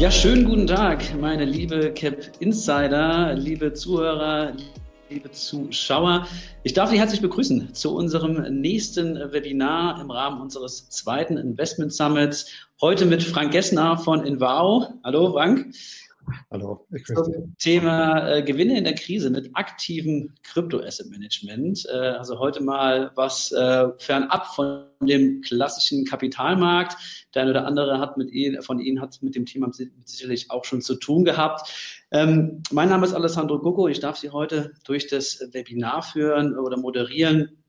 [0.00, 4.54] Ja, schönen guten Tag, meine liebe Cap Insider, liebe Zuhörer,
[5.10, 6.26] liebe Zuschauer.
[6.62, 12.50] Ich darf Sie herzlich begrüßen zu unserem nächsten Webinar im Rahmen unseres zweiten Investment Summits.
[12.80, 14.88] Heute mit Frank Gessner von Invao.
[15.04, 15.66] Hallo, Frank.
[16.50, 16.86] Hallo.
[16.94, 21.86] Ich Zum Thema äh, Gewinne in der Krise mit aktivem Krypto-Asset-Management.
[21.88, 26.96] Äh, also heute mal was äh, fernab von dem klassischen Kapitalmarkt.
[27.34, 29.70] Der eine oder andere hat mit Ihnen, von Ihnen hat mit dem Thema
[30.04, 31.70] sicherlich auch schon zu tun gehabt.
[32.10, 33.88] Ähm, mein Name ist Alessandro Gocco.
[33.88, 37.59] Ich darf Sie heute durch das Webinar führen oder moderieren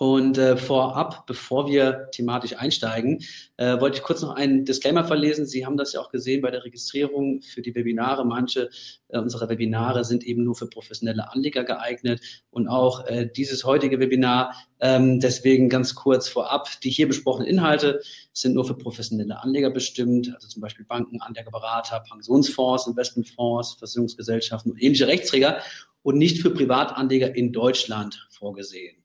[0.00, 3.22] und äh, vorab, bevor wir thematisch einsteigen,
[3.58, 5.44] äh, wollte ich kurz noch einen Disclaimer verlesen.
[5.44, 8.24] Sie haben das ja auch gesehen bei der Registrierung für die Webinare.
[8.24, 8.70] Manche
[9.08, 14.00] äh, unserer Webinare sind eben nur für professionelle Anleger geeignet und auch äh, dieses heutige
[14.00, 14.54] Webinar.
[14.80, 18.00] Ähm, deswegen ganz kurz vorab, die hier besprochenen Inhalte
[18.32, 24.82] sind nur für professionelle Anleger bestimmt, also zum Beispiel Banken, Anlegerberater, Pensionsfonds, Investmentfonds, Versicherungsgesellschaften und
[24.82, 25.58] ähnliche Rechtsträger
[26.02, 28.96] und nicht für Privatanleger in Deutschland vorgesehen.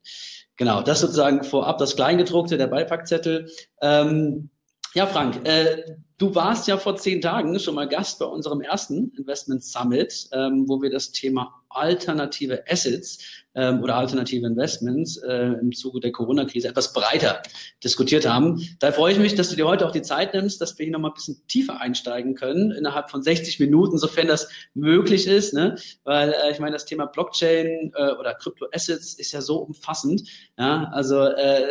[0.56, 3.50] Genau, das sozusagen vorab das Kleingedruckte, der Beipackzettel.
[3.82, 4.50] Ähm,
[4.94, 5.82] ja, Frank, äh,
[6.16, 10.64] du warst ja vor zehn Tagen schon mal Gast bei unserem ersten Investment Summit, ähm,
[10.66, 13.18] wo wir das Thema alternative Assets
[13.56, 17.42] ähm, oder alternative Investments äh, im Zuge der Corona-Krise etwas breiter
[17.82, 18.62] diskutiert haben.
[18.78, 20.92] Da freue ich mich, dass du dir heute auch die Zeit nimmst, dass wir hier
[20.92, 25.54] nochmal ein bisschen tiefer einsteigen können, innerhalb von 60 Minuten, sofern das möglich ist.
[25.54, 25.76] Ne?
[26.04, 30.22] Weil äh, ich meine, das Thema Blockchain äh, oder Crypto-Assets ist ja so umfassend.
[30.58, 30.90] Ja?
[30.92, 31.66] Also äh,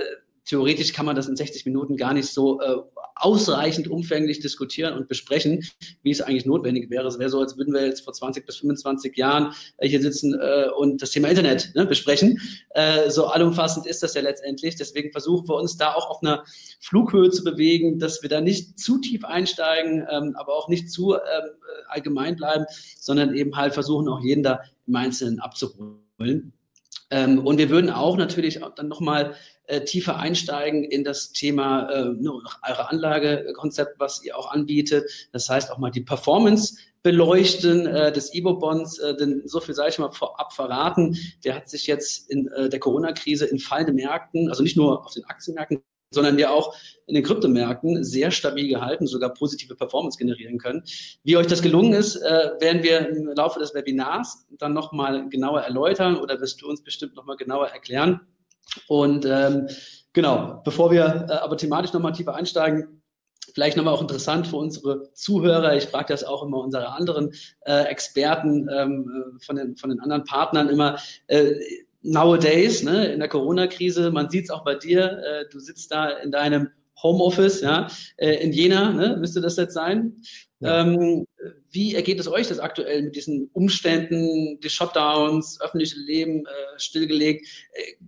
[0.46, 2.78] theoretisch kann man das in 60 Minuten gar nicht so äh,
[3.16, 5.64] ausreichend umfänglich diskutieren und besprechen,
[6.04, 7.08] wie es eigentlich notwendig wäre.
[7.08, 10.38] Es wäre so, als würden wir jetzt vor 20 bis 25 Jahren äh, hier sitzen
[10.40, 12.40] äh, und das Thema Internet ne, besprechen.
[12.72, 14.76] Äh, so allumfassend ist das ja letztendlich.
[14.76, 16.44] Deswegen versuchen wir uns da auch auf einer
[16.80, 21.14] Flughöhe zu bewegen, dass wir da nicht zu tief einsteigen, ähm, aber auch nicht zu
[21.14, 21.20] ähm,
[21.88, 22.66] allgemein bleiben,
[23.00, 26.54] sondern eben halt versuchen, auch jeden da im Einzelnen abzuholen.
[27.12, 29.36] Ähm, und wir würden auch natürlich dann nochmal
[29.68, 32.16] äh, tiefer einsteigen in das Thema äh,
[32.68, 35.30] eure Anlagekonzept, was ihr auch anbietet.
[35.32, 39.90] Das heißt auch mal die Performance beleuchten äh, des Evo-Bonds, äh, denn so viel sage
[39.90, 44.50] ich mal vorab verraten, der hat sich jetzt in äh, der Corona-Krise in fallenden Märkten,
[44.50, 46.76] also nicht nur auf den Aktienmärkten, sondern ja auch
[47.08, 50.84] in den Kryptomärkten sehr stabil gehalten, sogar positive Performance generieren können.
[51.24, 55.62] Wie euch das gelungen ist, äh, werden wir im Laufe des Webinars dann nochmal genauer
[55.62, 58.22] erläutern oder wirst du uns bestimmt nochmal genauer erklären.
[58.88, 59.68] Und ähm,
[60.14, 63.02] genau, bevor wir äh, aber thematisch nochmal tiefer einsteigen,
[63.54, 65.76] vielleicht nochmal auch interessant für unsere Zuhörer.
[65.76, 70.00] Ich frage das auch immer unsere anderen äh, Experten ähm, äh, von, den, von den
[70.00, 70.98] anderen Partnern immer.
[71.28, 71.54] Äh,
[72.06, 76.10] nowadays, ne, in der Corona-Krise, man sieht es auch bei dir, äh, du sitzt da
[76.10, 76.70] in deinem
[77.02, 80.22] Homeoffice, ja, äh, in Jena, ne, müsste das jetzt sein.
[80.60, 80.82] Ja.
[80.82, 81.26] Ähm,
[81.72, 87.48] wie ergeht es euch das aktuell mit diesen Umständen, die Shutdowns, öffentliche Leben äh, stillgelegt?
[87.74, 88.06] Äh,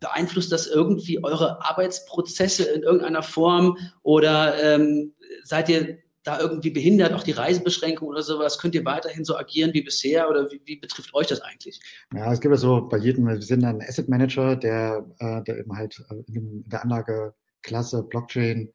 [0.00, 5.98] beeinflusst das irgendwie eure Arbeitsprozesse in irgendeiner Form oder ähm, seid ihr
[6.28, 8.58] da irgendwie behindert, auch die Reisebeschränkungen oder sowas?
[8.58, 11.80] Könnt ihr weiterhin so agieren wie bisher oder wie, wie betrifft euch das eigentlich?
[12.14, 15.58] Ja, es gibt ja so bei jedem, wir sind ein Asset Manager, der, äh, der
[15.58, 18.70] eben halt in der Anlageklasse Blockchain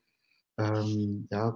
[0.57, 1.55] ähm, ja,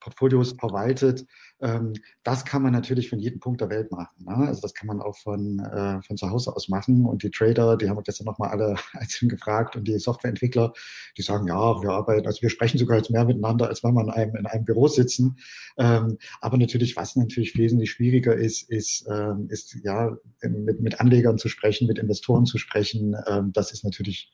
[0.00, 1.24] Portfolios verwaltet.
[1.62, 1.92] Ähm,
[2.24, 4.24] das kann man natürlich von jedem Punkt der Welt machen.
[4.24, 4.34] Ne?
[4.48, 7.06] Also das kann man auch von, äh, von zu Hause aus machen.
[7.06, 10.72] Und die Trader, die haben wir gestern nochmal alle einzeln gefragt und die Softwareentwickler,
[11.16, 14.02] die sagen, ja, wir arbeiten, also wir sprechen sogar jetzt mehr miteinander, als wenn wir
[14.02, 15.38] in einem, in einem Büro sitzen.
[15.78, 21.38] Ähm, aber natürlich, was natürlich wesentlich schwieriger ist, ist, ähm, ist ja, mit, mit Anlegern
[21.38, 23.14] zu sprechen, mit Investoren zu sprechen.
[23.28, 24.32] Ähm, das ist natürlich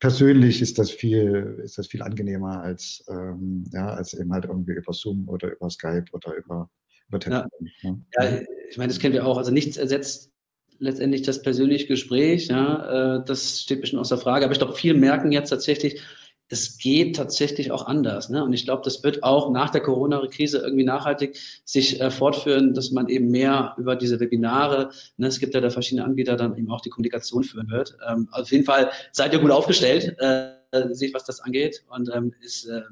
[0.00, 4.72] persönlich ist das viel, ist das viel angenehmer als, ähm, ja, als eben halt irgendwie
[4.72, 6.70] über Zoom oder über Skype oder über,
[7.08, 7.48] über Telefon.
[7.82, 7.90] Ja.
[7.90, 8.04] Ne?
[8.18, 8.40] ja,
[8.70, 9.38] ich meine, das kennen wir auch.
[9.38, 10.30] Also nichts ersetzt
[10.78, 14.44] letztendlich das persönliche Gespräch, ja, äh, das steht bestimmt außer Frage.
[14.44, 16.00] Aber ich glaube, viele merken jetzt tatsächlich,
[16.48, 18.28] es geht tatsächlich auch anders.
[18.28, 18.44] Ne?
[18.44, 22.90] Und ich glaube, das wird auch nach der Corona-Krise irgendwie nachhaltig sich äh, fortführen, dass
[22.90, 26.70] man eben mehr über diese Webinare, ne, es gibt ja da verschiedene Anbieter, dann eben
[26.70, 27.96] auch die Kommunikation führen wird.
[28.08, 30.52] Ähm, auf jeden Fall seid ihr gut aufgestellt, äh,
[30.90, 32.82] seht, was das angeht und ähm, ist, äh,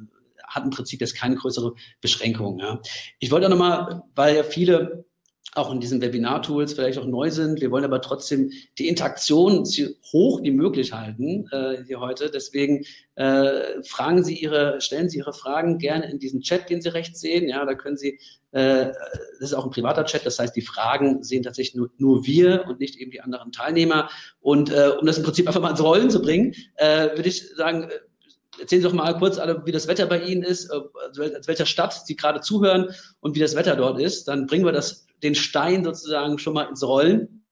[0.46, 2.58] hat im Prinzip jetzt keine größere Beschränkung.
[2.58, 2.80] Ja.
[3.18, 5.04] Ich wollte auch nochmal, weil ja viele
[5.54, 7.60] auch in diesen Webinar-Tools vielleicht auch neu sind.
[7.60, 12.30] Wir wollen aber trotzdem die Interaktion so hoch wie möglich halten äh, hier heute.
[12.30, 12.84] Deswegen
[13.16, 17.20] äh, fragen Sie Ihre, stellen Sie Ihre Fragen gerne in diesen Chat, den Sie rechts
[17.20, 17.48] sehen.
[17.50, 18.18] Ja, da können Sie,
[18.52, 18.92] äh,
[19.40, 22.64] das ist auch ein privater Chat, das heißt, die Fragen sehen tatsächlich nur, nur wir
[22.66, 24.08] und nicht eben die anderen Teilnehmer.
[24.40, 27.46] Und äh, um das im Prinzip einfach mal ins Rollen zu bringen, äh, würde ich
[27.56, 30.80] sagen, äh, erzählen Sie doch mal kurz alle, wie das Wetter bei Ihnen ist, äh,
[31.34, 32.88] als welcher Stadt Sie gerade zuhören
[33.20, 34.28] und wie das Wetter dort ist.
[34.28, 37.44] Dann bringen wir das, den Stein sozusagen schon mal ins Rollen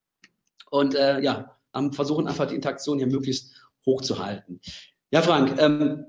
[0.70, 1.56] und äh, ja,
[1.92, 3.54] versuchen einfach die Interaktion hier möglichst
[3.86, 4.60] hoch zu halten.
[5.10, 6.04] Ja, Frank, ähm,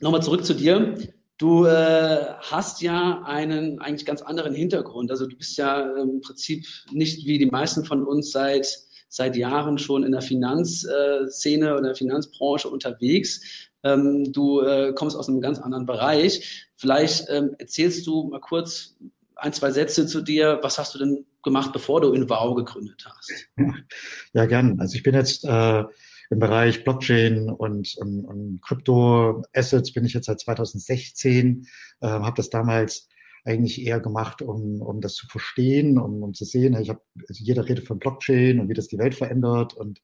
[0.00, 0.94] nochmal zurück zu dir.
[1.38, 5.10] Du äh, hast ja einen eigentlich ganz anderen Hintergrund.
[5.10, 8.66] Also du bist ja im Prinzip nicht wie die meisten von uns seit
[9.10, 13.40] seit Jahren schon in der Finanzszene oder der Finanzbranche unterwegs.
[13.82, 16.68] Ähm, du äh, kommst aus einem ganz anderen Bereich.
[16.76, 18.96] Vielleicht ähm, erzählst du mal kurz
[19.40, 20.58] ein, zwei Sätze zu dir.
[20.62, 23.32] Was hast du denn gemacht, bevor du in Wow gegründet hast?
[24.32, 24.78] Ja, gern.
[24.80, 25.84] Also ich bin jetzt äh,
[26.30, 31.66] im Bereich Blockchain und, und, und Krypto-Assets bin ich jetzt seit 2016,
[32.00, 33.08] äh, habe das damals
[33.44, 36.78] eigentlich eher gemacht, um, um das zu verstehen, um, um zu sehen.
[36.80, 40.00] Ich habe, also jeder redet von Blockchain und wie das die Welt verändert und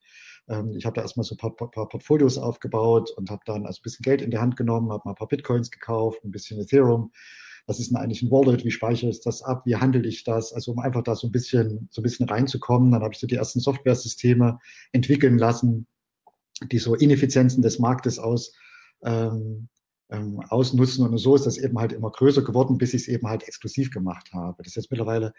[0.48, 3.66] ähm, ich habe da erstmal so ein paar, paar, paar Portfolios aufgebaut und habe dann
[3.66, 6.30] also ein bisschen Geld in die Hand genommen, habe mal ein paar Bitcoins gekauft, ein
[6.30, 7.12] bisschen Ethereum.
[7.66, 8.64] Was ist denn eigentlich ein Wallet?
[8.64, 9.62] Wie speichere ich das ab?
[9.66, 10.52] Wie handle ich das?
[10.52, 12.92] Also um einfach da so ein bisschen, so ein bisschen reinzukommen.
[12.92, 14.58] Dann habe ich so die ersten Software-Systeme
[14.92, 15.86] entwickeln lassen,
[16.70, 18.52] die so Ineffizienzen des Marktes aus,
[19.04, 19.68] ähm,
[20.10, 21.06] ähm, ausnutzen.
[21.06, 23.90] Und so ist das eben halt immer größer geworden, bis ich es eben halt exklusiv
[23.90, 24.56] gemacht habe.
[24.58, 25.32] Das ist jetzt mittlerweile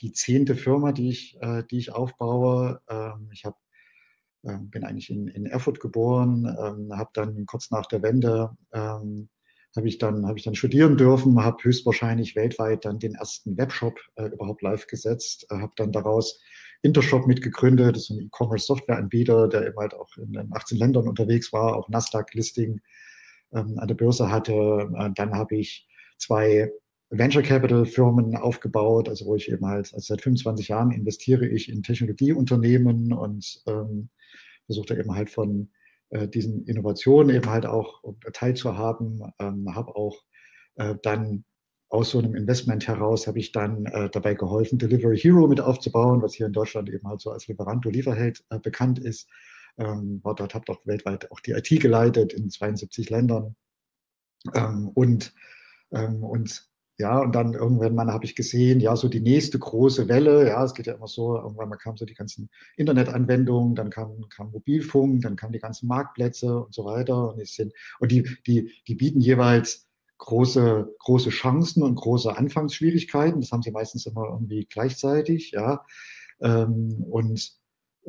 [0.00, 2.80] die zehnte Firma, die ich, äh, die ich aufbaue.
[2.88, 3.56] Ähm, ich habe
[4.44, 9.28] ähm, bin eigentlich in, in Erfurt geboren, ähm, habe dann kurz nach der Wende ähm,
[9.78, 13.98] habe ich dann habe ich dann studieren dürfen, habe höchstwahrscheinlich weltweit dann den ersten Webshop
[14.16, 16.40] äh, überhaupt live gesetzt, äh, habe dann daraus
[16.82, 21.76] Intershop mitgegründet, das ist ein E-Commerce-Software-Anbieter, der eben halt auch in 18 Ländern unterwegs war,
[21.76, 22.80] auch Nasdaq-Listing
[23.52, 24.90] ähm, an der Börse hatte.
[24.98, 25.88] Äh, dann habe ich
[26.18, 26.70] zwei
[27.10, 31.68] Venture Capital Firmen aufgebaut, also wo ich eben halt, also seit 25 Jahren investiere ich
[31.68, 34.10] in Technologieunternehmen und ähm,
[34.66, 35.70] versuche eben halt von
[36.10, 38.02] diesen Innovationen eben halt auch
[38.32, 40.24] teilzuhaben, ähm, habe auch
[40.76, 41.44] äh, dann
[41.90, 46.22] aus so einem Investment heraus habe ich dann äh, dabei geholfen, Delivery Hero mit aufzubauen,
[46.22, 49.28] was hier in Deutschland eben halt so als Lieferanto Lieferheld äh, bekannt ist.
[49.78, 53.56] Ähm, war dort, habe auch weltweit auch die IT geleitet in 72 Ländern.
[54.54, 55.32] Ähm, und,
[55.92, 60.08] ähm, und ja, und dann irgendwann mal habe ich gesehen, ja, so die nächste große
[60.08, 63.88] Welle, ja, es geht ja immer so, irgendwann mal kamen so die ganzen Internetanwendungen, dann
[63.88, 67.34] kam, kam Mobilfunk, dann kamen die ganzen Marktplätze und so weiter.
[67.34, 69.86] Und, sind, und die, die, die bieten jeweils
[70.18, 73.40] große, große Chancen und große Anfangsschwierigkeiten.
[73.40, 75.84] Das haben sie meistens immer irgendwie gleichzeitig, ja.
[76.40, 77.52] Ähm, und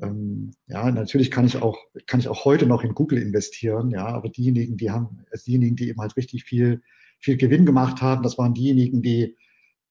[0.01, 1.77] ähm, ja, natürlich kann ich auch,
[2.07, 5.75] kann ich auch heute noch in Google investieren, ja, aber diejenigen, die haben, also diejenigen,
[5.75, 6.81] die eben halt richtig viel,
[7.19, 9.35] viel Gewinn gemacht haben, das waren diejenigen, die,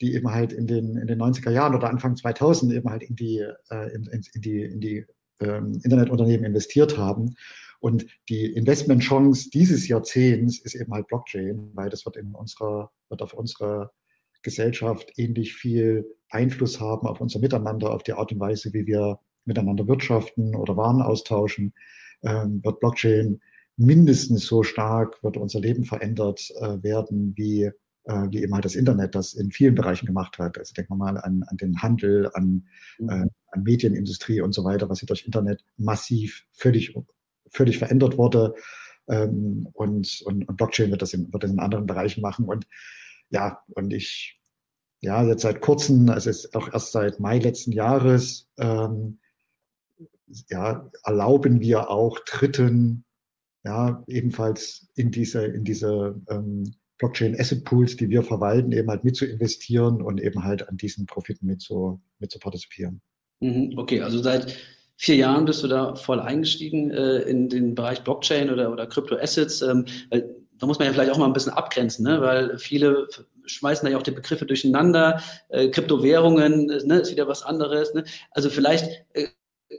[0.00, 3.16] die eben halt in den, in den 90er Jahren oder Anfang 2000 eben halt in
[3.16, 3.38] die,
[3.70, 5.06] äh, in, in, in die, in die
[5.40, 7.34] ähm, Internetunternehmen investiert haben.
[7.80, 13.22] Und die Investmentchance dieses Jahrzehnts ist eben halt Blockchain, weil das wird in unserer, wird
[13.22, 13.92] auf unsere
[14.42, 19.20] Gesellschaft ähnlich viel Einfluss haben auf unser Miteinander, auf die Art und Weise, wie wir
[19.44, 21.72] miteinander wirtschaften oder Waren austauschen,
[22.22, 23.40] ähm, wird Blockchain
[23.78, 27.62] mindestens so stark, wird unser Leben verändert äh, werden, wie,
[28.04, 30.58] äh, wie eben halt das Internet das in vielen Bereichen gemacht hat.
[30.58, 32.66] Also denken wir mal an, an den Handel, an,
[32.98, 33.08] mhm.
[33.08, 36.94] äh, an Medienindustrie und so weiter, was hier durch Internet massiv völlig
[37.50, 38.54] völlig verändert wurde.
[39.08, 42.46] Ähm, und, und, und Blockchain wird das, in, wird das in anderen Bereichen machen.
[42.46, 42.66] Und
[43.30, 44.40] ja, und ich,
[45.00, 49.18] ja, jetzt seit kurzem, also es ist auch erst seit Mai letzten Jahres, ähm,
[50.50, 53.04] ja, erlauben wir auch Dritten,
[53.68, 59.04] ja, ebenfalls in diese, in diese ähm, Blockchain Asset Pools, die wir verwalten, eben halt
[59.04, 63.02] mit zu investieren und eben halt an diesen Profiten mit zu, mit zu partizipieren.
[63.40, 64.56] Mhm, okay, also seit
[64.96, 69.60] vier Jahren bist du da voll eingestiegen äh, in den Bereich Blockchain oder, oder Crypto-Assets.
[69.60, 72.20] Ähm, weil, da muss man ja vielleicht auch mal ein bisschen abgrenzen, ne?
[72.22, 73.06] weil viele
[73.44, 75.22] schmeißen da ja auch die Begriffe durcheinander.
[75.50, 77.92] Äh, Kryptowährungen ne, ist wieder was anderes.
[77.94, 78.02] Ne?
[78.30, 79.28] Also vielleicht äh,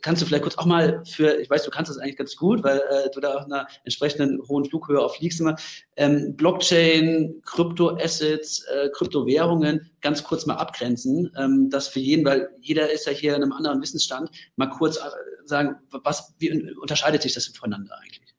[0.02, 2.64] kannst du vielleicht kurz auch mal für, ich weiß, du kannst das eigentlich ganz gut,
[2.64, 5.56] weil äh, du da auf einer entsprechenden hohen Flughöhe auch fliegst immer,
[5.96, 12.92] ähm, Blockchain, Kryptoassets, äh, Kryptowährungen ganz kurz mal abgrenzen, ähm, das für jeden, weil jeder
[12.92, 15.10] ist ja hier in einem anderen Wissensstand, mal kurz äh,
[15.46, 18.36] sagen, was, wie unterscheidet sich das voneinander eigentlich?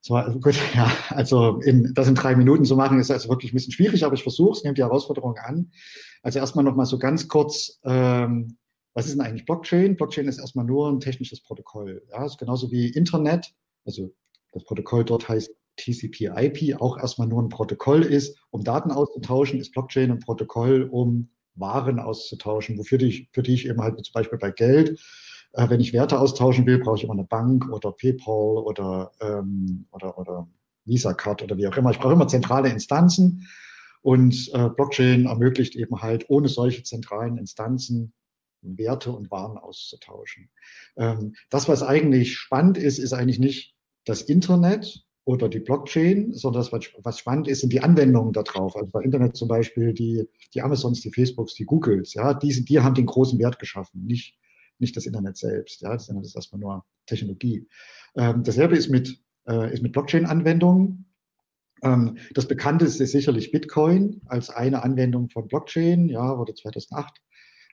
[0.00, 3.52] So, also gut, ja, also in, das in drei Minuten zu machen, ist also wirklich
[3.52, 5.72] ein bisschen schwierig, aber ich versuche es, nehme die Herausforderung an.
[6.22, 8.56] Also erstmal nochmal so ganz kurz, ähm,
[8.96, 9.94] was ist denn eigentlich Blockchain?
[9.94, 12.02] Blockchain ist erstmal nur ein technisches Protokoll.
[12.10, 13.52] Ja, ist genauso wie Internet.
[13.84, 14.10] Also
[14.52, 19.72] das Protokoll dort heißt TCP/IP, auch erstmal nur ein Protokoll ist, um Daten auszutauschen, ist
[19.72, 24.38] Blockchain ein Protokoll, um Waren auszutauschen, wofür ich, für die ich eben halt zum Beispiel
[24.38, 24.98] bei Geld,
[25.52, 29.84] äh, wenn ich Werte austauschen will, brauche ich immer eine Bank oder PayPal oder, ähm,
[29.90, 30.48] oder, oder
[30.86, 31.90] Visa-Card oder wie auch immer.
[31.90, 33.46] Ich brauche immer zentrale Instanzen
[34.00, 38.14] und äh, Blockchain ermöglicht eben halt ohne solche zentralen Instanzen
[38.78, 40.50] Werte und Waren auszutauschen.
[40.96, 46.62] Ähm, das, was eigentlich spannend ist, ist eigentlich nicht das Internet oder die Blockchain, sondern
[46.62, 48.76] das, was spannend ist, sind die Anwendungen darauf.
[48.76, 52.80] Also bei Internet zum Beispiel die, die Amazons, die Facebooks, die Googles, ja, die, die
[52.80, 54.38] haben den großen Wert geschaffen, nicht,
[54.78, 55.82] nicht das Internet selbst.
[55.82, 57.66] Ja, das ist erstmal nur Technologie.
[58.16, 61.06] Ähm, dasselbe ist mit, äh, mit Blockchain-Anwendungen.
[61.82, 67.20] Ähm, das bekannteste ist sicherlich Bitcoin als eine Anwendung von Blockchain, ja, wurde 2008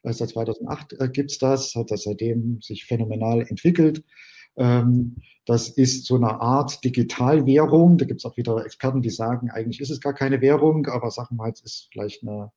[0.04, 4.04] Seit 2008 äh, gibt's das, hat das seitdem sich phänomenal entwickelt.
[4.58, 7.98] Ähm, das ist so eine Art Digitalwährung.
[7.98, 11.38] Da gibt's auch wieder Experten, die sagen, eigentlich ist es gar keine Währung, aber sagen
[11.38, 12.52] wir es ist vielleicht eine,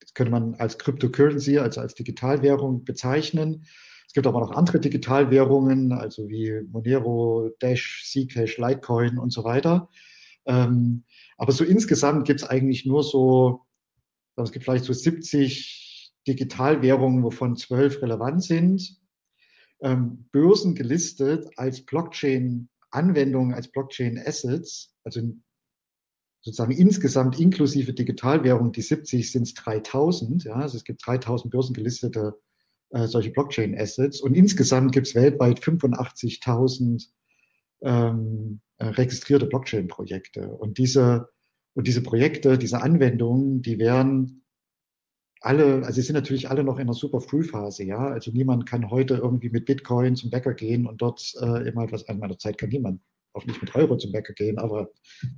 [0.00, 3.66] das könnte man als Cryptocurrency, also als Digitalwährung bezeichnen.
[4.06, 9.90] Es gibt aber noch andere Digitalwährungen, also wie Monero, Dash, Zcash, Litecoin und so weiter.
[10.46, 11.04] Ähm,
[11.36, 13.60] aber so insgesamt gibt's eigentlich nur so,
[14.36, 15.81] es gibt vielleicht so 70
[16.26, 18.96] Digitalwährungen, wovon zwölf relevant sind,
[19.80, 25.20] ähm, Börsen gelistet als Blockchain-Anwendungen, als Blockchain-Assets, also
[26.40, 32.34] sozusagen insgesamt inklusive Digitalwährung, die 70 sind es 3000, ja, also es gibt 3000 börsengelistete
[32.90, 37.08] äh, solche Blockchain-Assets und insgesamt gibt es weltweit 85.000
[37.82, 40.48] ähm, äh, registrierte Blockchain-Projekte.
[40.48, 41.28] Und diese
[41.74, 44.41] und diese Projekte, diese Anwendungen, die werden
[45.42, 47.98] alle, also sie sind natürlich alle noch in einer super Frühphase, ja.
[47.98, 52.08] Also niemand kann heute irgendwie mit Bitcoin zum Bäcker gehen und dort äh, immer etwas
[52.08, 53.00] an meiner Zeit kann niemand
[53.34, 54.90] auch nicht mit Euro zum Bäcker gehen, aber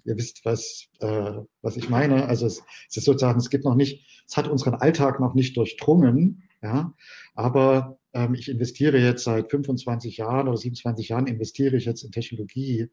[0.05, 1.33] ihr wisst, was, äh,
[1.63, 2.27] was ich meine.
[2.27, 5.57] Also es, es ist sozusagen, es gibt noch nicht, es hat unseren Alltag noch nicht
[5.57, 6.93] durchdrungen, ja.
[7.35, 12.13] Aber ähm, ich investiere jetzt seit 25 Jahren oder 27 Jahren investiere ich jetzt in
[12.13, 12.89] Technologie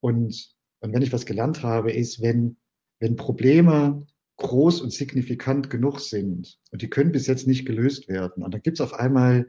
[0.00, 2.58] und, und wenn ich was gelernt habe, ist, wenn,
[3.00, 8.42] wenn Probleme groß und signifikant genug sind und die können bis jetzt nicht gelöst werden.
[8.42, 9.46] Und dann gibt es auf einmal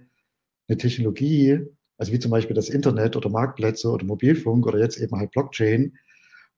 [0.67, 1.59] eine Technologie,
[1.97, 5.97] also wie zum Beispiel das Internet oder Marktplätze oder Mobilfunk oder jetzt eben halt Blockchain,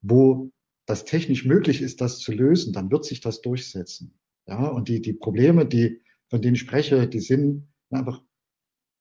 [0.01, 0.51] wo
[0.85, 4.17] das technisch möglich ist, das zu lösen, dann wird sich das durchsetzen.
[4.47, 8.21] Ja, und die, die Probleme, die, von denen ich spreche, die sind einfach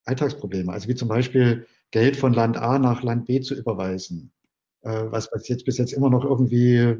[0.04, 0.72] Alltagsprobleme.
[0.72, 4.32] Also wie zum Beispiel Geld von Land A nach Land B zu überweisen,
[4.82, 6.96] äh, was, was jetzt bis jetzt immer noch irgendwie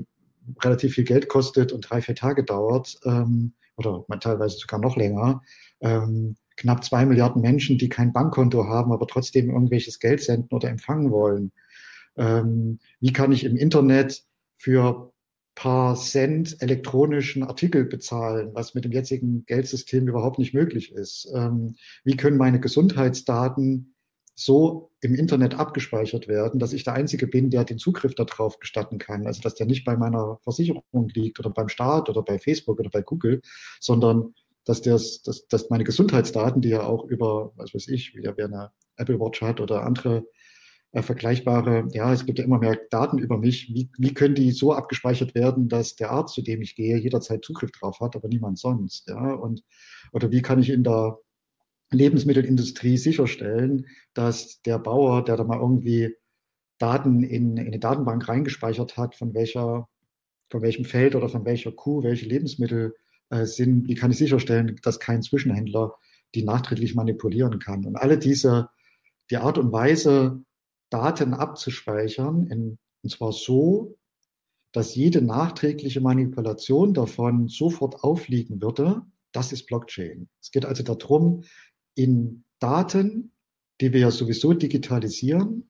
[0.63, 5.43] relativ viel Geld kostet und drei, vier Tage dauert, ähm, oder teilweise sogar noch länger,
[5.81, 10.71] ähm, knapp zwei Milliarden Menschen, die kein Bankkonto haben, aber trotzdem irgendwelches Geld senden oder
[10.71, 11.53] empfangen wollen.
[12.17, 14.25] Ähm, wie kann ich im Internet
[14.57, 15.13] für
[15.55, 21.31] paar Cent elektronischen Artikel bezahlen, was mit dem jetzigen Geldsystem überhaupt nicht möglich ist?
[21.35, 21.75] Ähm,
[22.05, 23.96] wie können meine Gesundheitsdaten
[24.39, 28.99] so im Internet abgespeichert werden, dass ich der Einzige bin, der den Zugriff darauf gestatten
[28.99, 29.27] kann.
[29.27, 32.91] Also dass der nicht bei meiner Versicherung liegt oder beim Staat oder bei Facebook oder
[32.91, 33.41] bei Google,
[33.81, 34.35] sondern
[34.67, 38.45] dass, das, dass, dass meine Gesundheitsdaten, die ja auch über, was weiß ich, wie wer
[38.45, 40.27] eine Apple Watch hat oder andere
[40.93, 44.51] äh, vergleichbare, ja, es gibt ja immer mehr Daten über mich, wie, wie können die
[44.51, 48.29] so abgespeichert werden, dass der Arzt, zu dem ich gehe, jederzeit Zugriff drauf hat, aber
[48.29, 49.63] niemand sonst, ja, und,
[50.13, 51.19] oder wie kann ich in der
[51.91, 56.17] Lebensmittelindustrie sicherstellen, dass der Bauer, der da mal irgendwie
[56.79, 59.89] Daten in, in eine Datenbank reingespeichert hat, von welcher,
[60.51, 62.95] von welchem Feld oder von welcher Kuh welche Lebensmittel
[63.31, 65.95] äh, sind, wie kann ich sicherstellen, dass kein Zwischenhändler
[66.35, 67.85] die nachträglich manipulieren kann.
[67.85, 68.69] Und alle diese,
[69.31, 70.43] die Art und Weise,
[70.91, 73.97] Daten abzuspeichern, in, und zwar so,
[74.73, 79.03] dass jede nachträgliche Manipulation davon sofort aufliegen würde,
[79.33, 80.29] das ist Blockchain.
[80.41, 81.45] Es geht also darum,
[81.97, 83.33] in Daten,
[83.81, 85.69] die wir ja sowieso digitalisieren,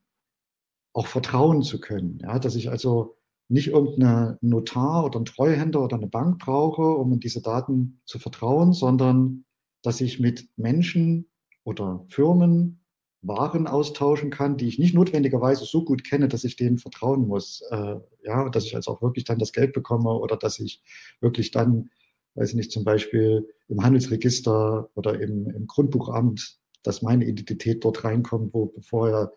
[0.92, 2.18] auch vertrauen zu können.
[2.22, 3.16] Ja, dass ich also
[3.48, 8.18] nicht irgendeinen Notar oder einen Treuhänder oder eine Bank brauche, um in diese Daten zu
[8.18, 9.44] vertrauen, sondern
[9.82, 11.30] dass ich mit Menschen
[11.64, 12.80] oder Firmen
[13.22, 17.60] Waren austauschen kann, die ich nicht notwendigerweise so gut kenne, dass ich denen vertrauen muss.
[17.70, 20.82] Äh, ja, dass ich also auch wirklich dann das Geld bekomme oder dass ich
[21.20, 21.90] wirklich dann
[22.36, 28.04] weiß ich nicht, zum Beispiel im Handelsregister oder im, im Grundbuchamt, dass meine Identität dort
[28.04, 29.32] reinkommt, wo vorher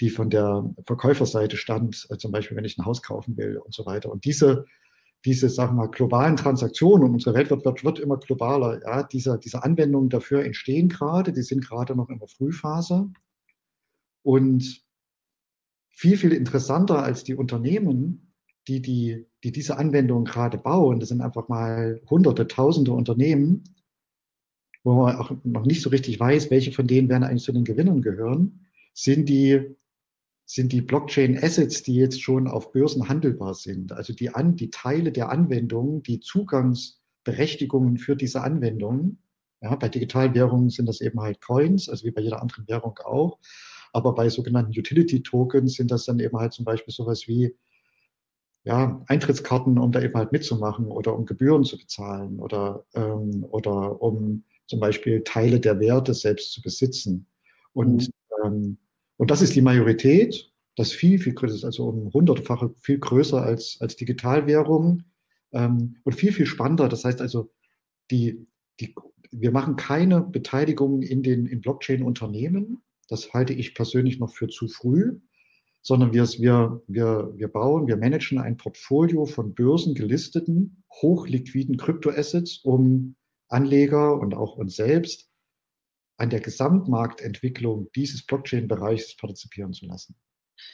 [0.00, 3.74] die von der Verkäuferseite stand, äh, zum Beispiel, wenn ich ein Haus kaufen will und
[3.74, 4.10] so weiter.
[4.10, 4.64] Und diese,
[5.24, 9.02] diese, sagen wir mal, globalen Transaktionen, und unsere Welt wird, wird, wird immer globaler, ja,
[9.04, 13.10] diese, diese Anwendungen dafür entstehen gerade, die sind gerade noch in der Frühphase.
[14.22, 14.82] Und
[15.90, 18.23] viel, viel interessanter als die Unternehmen
[18.68, 23.64] die, die, die diese Anwendung gerade bauen, das sind einfach mal hunderte, tausende Unternehmen,
[24.82, 27.64] wo man auch noch nicht so richtig weiß, welche von denen werden eigentlich zu den
[27.64, 29.76] Gewinnern gehören, sind die
[30.46, 33.92] sind die Blockchain-Assets, die jetzt schon auf Börsen handelbar sind.
[33.92, 39.22] Also die, an, die Teile der Anwendung, die Zugangsberechtigungen für diese Anwendungen.
[39.62, 43.38] Ja, bei Digitalwährungen sind das eben halt Coins, also wie bei jeder anderen Währung auch.
[43.94, 47.56] Aber bei sogenannten Utility-Tokens sind das dann eben halt zum Beispiel sowas wie
[48.64, 54.00] ja, Eintrittskarten, um da eben halt mitzumachen oder um Gebühren zu bezahlen oder, ähm, oder
[54.00, 57.26] um zum Beispiel Teile der Werte selbst zu besitzen.
[57.74, 58.44] Und, mhm.
[58.44, 58.78] ähm,
[59.18, 63.40] und das ist die Majorität, das viel, viel größer ist, also um hundertfache viel größer
[63.42, 65.04] als, als Digitalwährung
[65.52, 66.88] ähm, und viel, viel spannender.
[66.88, 67.52] Das heißt also,
[68.10, 68.46] die,
[68.80, 68.94] die,
[69.30, 72.82] wir machen keine Beteiligung in den in Blockchain-Unternehmen.
[73.08, 75.20] Das halte ich persönlich noch für zu früh,
[75.84, 83.16] sondern wir, wir, wir, wir bauen, wir managen ein Portfolio von börsengelisteten, hochliquiden Kryptoassets, um
[83.48, 85.30] Anleger und auch uns selbst
[86.16, 90.16] an der Gesamtmarktentwicklung dieses Blockchain-Bereichs partizipieren zu lassen.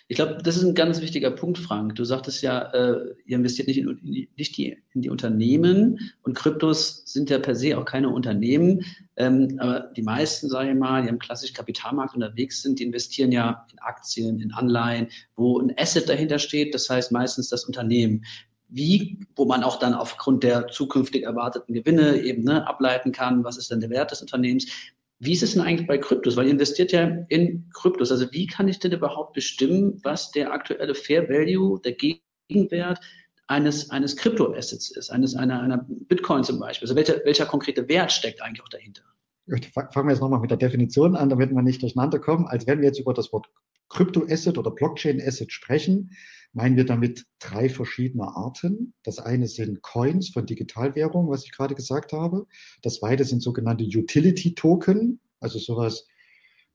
[0.09, 1.95] Ich glaube, das ist ein ganz wichtiger Punkt, Frank.
[1.95, 6.35] Du sagtest ja, äh, ihr investiert nicht, in, in, nicht die, in die Unternehmen und
[6.35, 8.85] Kryptos sind ja per se auch keine Unternehmen.
[9.17, 13.33] Ähm, aber die meisten, sage ich mal, die am klassischen Kapitalmarkt unterwegs sind, die investieren
[13.33, 18.25] ja in Aktien, in Anleihen, wo ein Asset dahinter steht, das heißt meistens das Unternehmen
[18.71, 23.57] wie, wo man auch dann aufgrund der zukünftig erwarteten Gewinne eben ne, ableiten kann, was
[23.57, 24.67] ist denn der Wert des Unternehmens.
[25.23, 26.37] Wie ist es denn eigentlich bei Kryptos?
[26.37, 28.11] Weil ihr investiert ja in Kryptos.
[28.11, 33.01] Also wie kann ich denn überhaupt bestimmen, was der aktuelle Fair Value, der Gegenwert
[33.47, 36.87] eines, eines Kryptoassets ist, eines, einer, einer Bitcoin zum Beispiel?
[36.87, 39.03] Also welcher, welcher konkrete Wert steckt eigentlich auch dahinter?
[39.73, 42.47] Fangen wir jetzt nochmal mit der Definition an, damit wir nicht durcheinander kommen.
[42.47, 43.47] Als wenn wir jetzt über das Wort
[43.91, 46.13] Kryptoasset oder Blockchain-Asset sprechen,
[46.53, 48.95] meinen wir damit drei verschiedene Arten.
[49.05, 52.47] Das eine sind Coins von Digitalwährungen, was ich gerade gesagt habe.
[52.83, 56.07] Das zweite sind sogenannte Utility-Token, also sowas,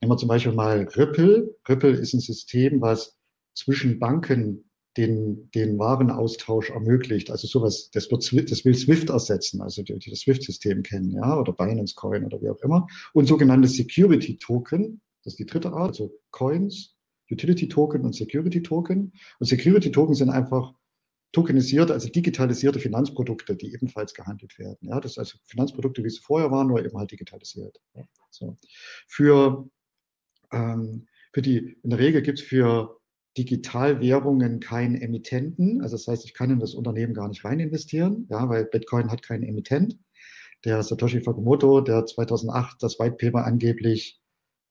[0.01, 1.55] nehmen wir zum Beispiel mal Ripple.
[1.67, 3.18] Ripple ist ein System, was
[3.53, 7.29] zwischen Banken den, den Warenaustausch ermöglicht.
[7.29, 11.38] Also sowas, das, wird, das will Swift ersetzen, also die, die das Swift-System kennen, ja,
[11.38, 12.88] oder Binance Coin oder wie auch immer.
[13.14, 16.95] Und sogenannte Security Token, das ist die dritte Art, also Coins,
[17.31, 19.14] Utility Token und Security Token.
[19.40, 20.74] Und Security Token sind einfach
[21.31, 24.77] tokenisierte, also digitalisierte Finanzprodukte, die ebenfalls gehandelt werden.
[24.88, 27.81] Ja, das sind also Finanzprodukte, wie sie vorher waren, nur eben halt digitalisiert.
[28.29, 28.57] So.
[29.07, 29.68] Für,
[30.51, 33.01] ähm, für die, in der Regel gibt es für
[33.38, 35.81] Digitalwährungen keinen Emittenten.
[35.81, 39.11] Also das heißt, ich kann in das Unternehmen gar nicht rein investieren, ja, weil Bitcoin
[39.11, 40.00] hat keinen Emittent.
[40.64, 44.22] Der Satoshi Fakamoto, der 2008 das White Paper angeblich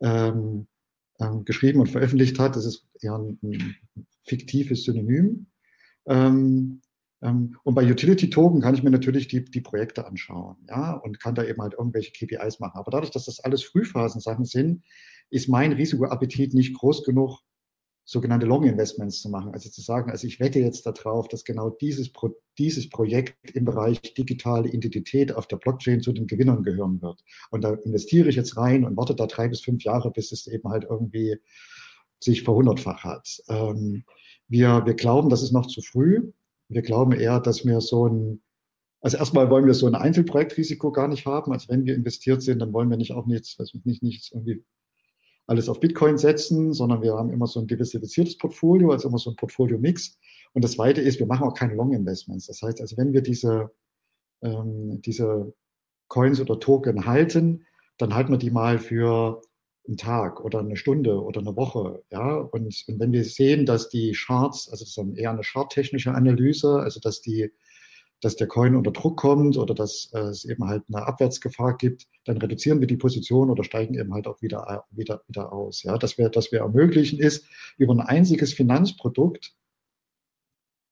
[0.00, 0.66] ähm,
[1.20, 2.57] ähm, geschrieben und veröffentlicht hat.
[2.57, 3.77] Das ist eher ein, ein
[4.24, 5.46] fiktives Synonym.
[6.07, 6.81] Ähm,
[7.22, 11.20] ähm, und bei Utility Token kann ich mir natürlich die, die Projekte anschauen, ja, und
[11.20, 12.79] kann da eben halt irgendwelche KPIs machen.
[12.79, 14.83] Aber dadurch, dass das alles Frühphasensachen sind,
[15.31, 17.40] ist mein Risikoappetit nicht groß genug,
[18.04, 19.52] sogenannte Long Investments zu machen.
[19.52, 23.64] Also zu sagen, also ich wette jetzt darauf, dass genau dieses, Pro dieses Projekt im
[23.64, 27.24] Bereich digitale Identität auf der Blockchain zu den Gewinnern gehören wird.
[27.50, 30.46] Und da investiere ich jetzt rein und warte da drei bis fünf Jahre, bis es
[30.46, 31.38] eben halt irgendwie
[32.20, 33.42] sich verhundertfach hat.
[33.48, 34.04] Ähm,
[34.48, 36.32] wir, wir glauben, das ist noch zu früh.
[36.68, 38.40] Wir glauben eher, dass wir so ein
[39.00, 41.52] also erstmal wollen wir so ein Einzelprojektrisiko gar nicht haben.
[41.52, 44.64] Also wenn wir investiert sind, dann wollen wir nicht auch nichts, also nicht nichts irgendwie
[45.46, 49.30] alles auf Bitcoin setzen, sondern wir haben immer so ein diversifiziertes Portfolio, also immer so
[49.30, 50.18] ein Portfolio-Mix.
[50.52, 52.46] Und das Zweite ist, wir machen auch keine Long-Investments.
[52.46, 53.70] Das heißt, also wenn wir diese,
[54.42, 55.52] ähm, diese
[56.09, 57.66] Coins oder Token halten,
[57.98, 59.42] dann halten wir die mal für
[59.87, 62.02] einen Tag oder eine Stunde oder eine Woche.
[62.11, 62.37] Ja?
[62.37, 66.80] Und, und wenn wir sehen, dass die Charts, also das ist eher eine charttechnische Analyse,
[66.80, 67.52] also dass die
[68.24, 72.06] dass der Coin unter Druck kommt oder dass äh, es eben halt eine Abwärtsgefahr gibt,
[72.24, 75.82] dann reduzieren wir die Position oder steigen eben halt auch wieder, äh, wieder, wieder aus.
[75.82, 79.54] Ja, dass wir, dass wir ermöglichen ist, über ein einziges Finanzprodukt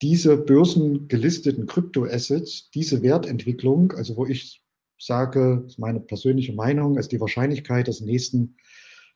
[0.01, 4.61] diese börsengelisteten Kryptoassets, diese Wertentwicklung, also wo ich
[4.99, 8.57] sage, ist meine persönliche Meinung, ist die Wahrscheinlichkeit, dass in den nächsten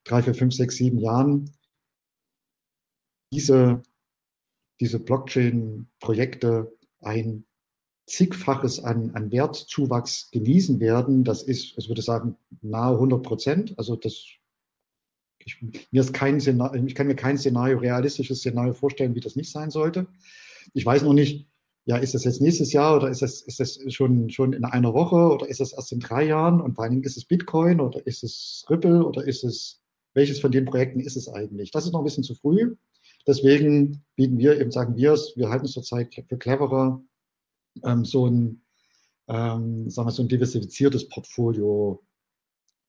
[0.06, 1.52] drei, vier, fünf, sechs, sieben Jahren
[3.34, 3.84] diese,
[4.80, 7.46] diese Blockchain-Projekte ein
[8.08, 13.74] zigfaches an, an Wertzuwachs genießen werden, das ist, ich würde sagen, nahe 100 Prozent.
[13.78, 14.26] Also das,
[15.46, 19.36] ich, mir ist kein Szenario, ich kann mir kein Szenario, realistisches Szenario vorstellen, wie das
[19.36, 20.08] nicht sein sollte.
[20.74, 21.50] Ich weiß noch nicht,
[21.84, 24.94] ja, ist das jetzt nächstes Jahr oder ist das, ist das schon, schon in einer
[24.94, 26.62] Woche oder ist das erst in drei Jahren?
[26.62, 29.82] Und vor allen Dingen, ist es Bitcoin oder ist es Ripple oder ist es,
[30.14, 31.72] welches von den Projekten ist es eigentlich?
[31.72, 32.76] Das ist noch ein bisschen zu früh.
[33.26, 37.02] Deswegen bieten wir eben, sagen wir es, wir halten es zurzeit für cleverer,
[37.84, 38.62] ähm, so ein,
[39.28, 42.04] ähm, sagen wir, so ein diversifiziertes Portfolio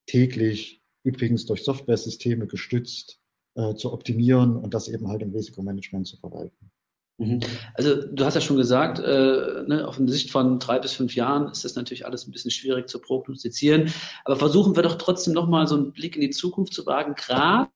[0.05, 3.19] täglich, übrigens durch Software-Systeme gestützt,
[3.55, 6.71] äh, zu optimieren und das eben halt im Risikomanagement zu verwalten.
[7.19, 7.41] Mhm.
[7.73, 11.15] Also du hast ja schon gesagt, äh, ne, auf eine Sicht von drei bis fünf
[11.15, 13.91] Jahren ist das natürlich alles ein bisschen schwierig zu prognostizieren.
[14.23, 17.69] Aber versuchen wir doch trotzdem nochmal so einen Blick in die Zukunft zu wagen, gerade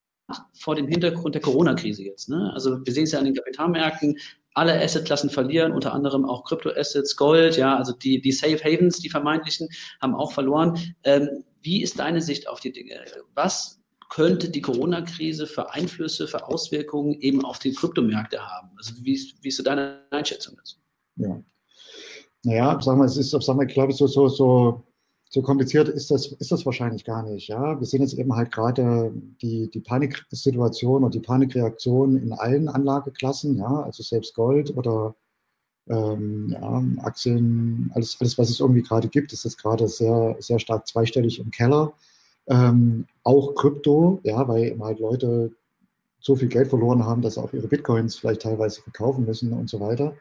[0.53, 2.29] vor dem Hintergrund der Corona-Krise jetzt.
[2.29, 2.51] Ne?
[2.53, 4.17] Also wir sehen es ja an den Kapitalmärkten,
[4.53, 9.09] alle Assetklassen verlieren, unter anderem auch Kryptoassets, Gold, ja, also die, die Safe Havens, die
[9.09, 9.67] vermeintlichen,
[10.01, 10.77] haben auch verloren.
[11.03, 12.99] Ähm, wie ist deine Sicht auf die Dinge?
[13.35, 18.69] Was könnte die Corona-Krise für Einflüsse, für Auswirkungen eben auf die Kryptomärkte haben?
[18.77, 20.77] Also wie, wie ist so deine Einschätzung dazu?
[21.15, 21.41] Ja.
[22.43, 24.83] Naja, sagen wir, es ist, wir, ich glaube, so, so, so,
[25.33, 27.47] so kompliziert ist das, ist das wahrscheinlich gar nicht.
[27.47, 27.79] Ja?
[27.79, 33.57] Wir sehen jetzt eben halt gerade die, die Paniksituation und die Panikreaktion in allen Anlageklassen,
[33.57, 35.15] ja, also selbst Gold oder
[35.89, 40.59] ähm, ja, Aktien, alles, alles, was es irgendwie gerade gibt, ist jetzt gerade sehr, sehr
[40.59, 41.93] stark zweistellig im Keller.
[42.45, 45.51] Ähm, auch Krypto, ja, weil eben halt Leute
[46.19, 49.67] so viel Geld verloren haben, dass sie auch ihre Bitcoins vielleicht teilweise verkaufen müssen und
[49.67, 50.13] so weiter.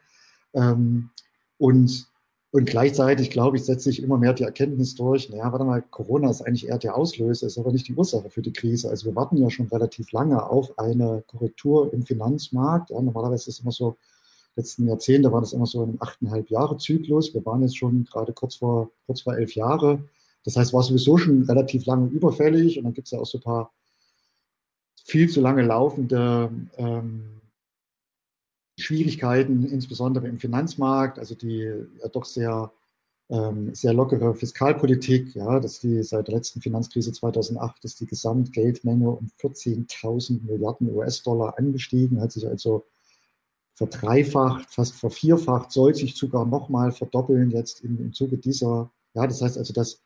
[0.55, 1.11] Ähm,
[1.59, 2.07] und,
[2.53, 6.29] und gleichzeitig, glaube ich, setzt sich immer mehr die Erkenntnis durch, naja, warte mal, Corona
[6.29, 8.89] ist eigentlich eher der Auslöser, ist aber nicht die Ursache für die Krise.
[8.89, 12.91] Also wir warten ja schon relativ lange auf eine Korrektur im Finanzmarkt.
[12.91, 13.97] Ja, normalerweise ist es immer so,
[14.55, 17.33] letzten Jahrzehnte war das immer so ein achteinhalb Jahre Zyklus.
[17.33, 20.03] Wir waren jetzt schon gerade kurz vor, kurz vor elf Jahre.
[20.43, 23.39] Das heißt, war sowieso schon relativ lange überfällig und dann gibt es ja auch so
[23.39, 23.71] ein paar
[25.03, 27.41] viel zu lange laufende ähm,
[28.77, 32.71] Schwierigkeiten, insbesondere im Finanzmarkt, also die ja doch sehr,
[33.29, 39.09] ähm, sehr lockere Fiskalpolitik, ja, dass die seit der letzten Finanzkrise 2008 ist die Gesamtgeldmenge
[39.09, 42.85] um 14.000 Milliarden US-Dollar angestiegen, hat sich also
[43.75, 49.41] verdreifacht, fast vervierfacht, soll sich sogar nochmal verdoppeln jetzt im, im Zuge dieser, ja, das
[49.41, 50.01] heißt also, dass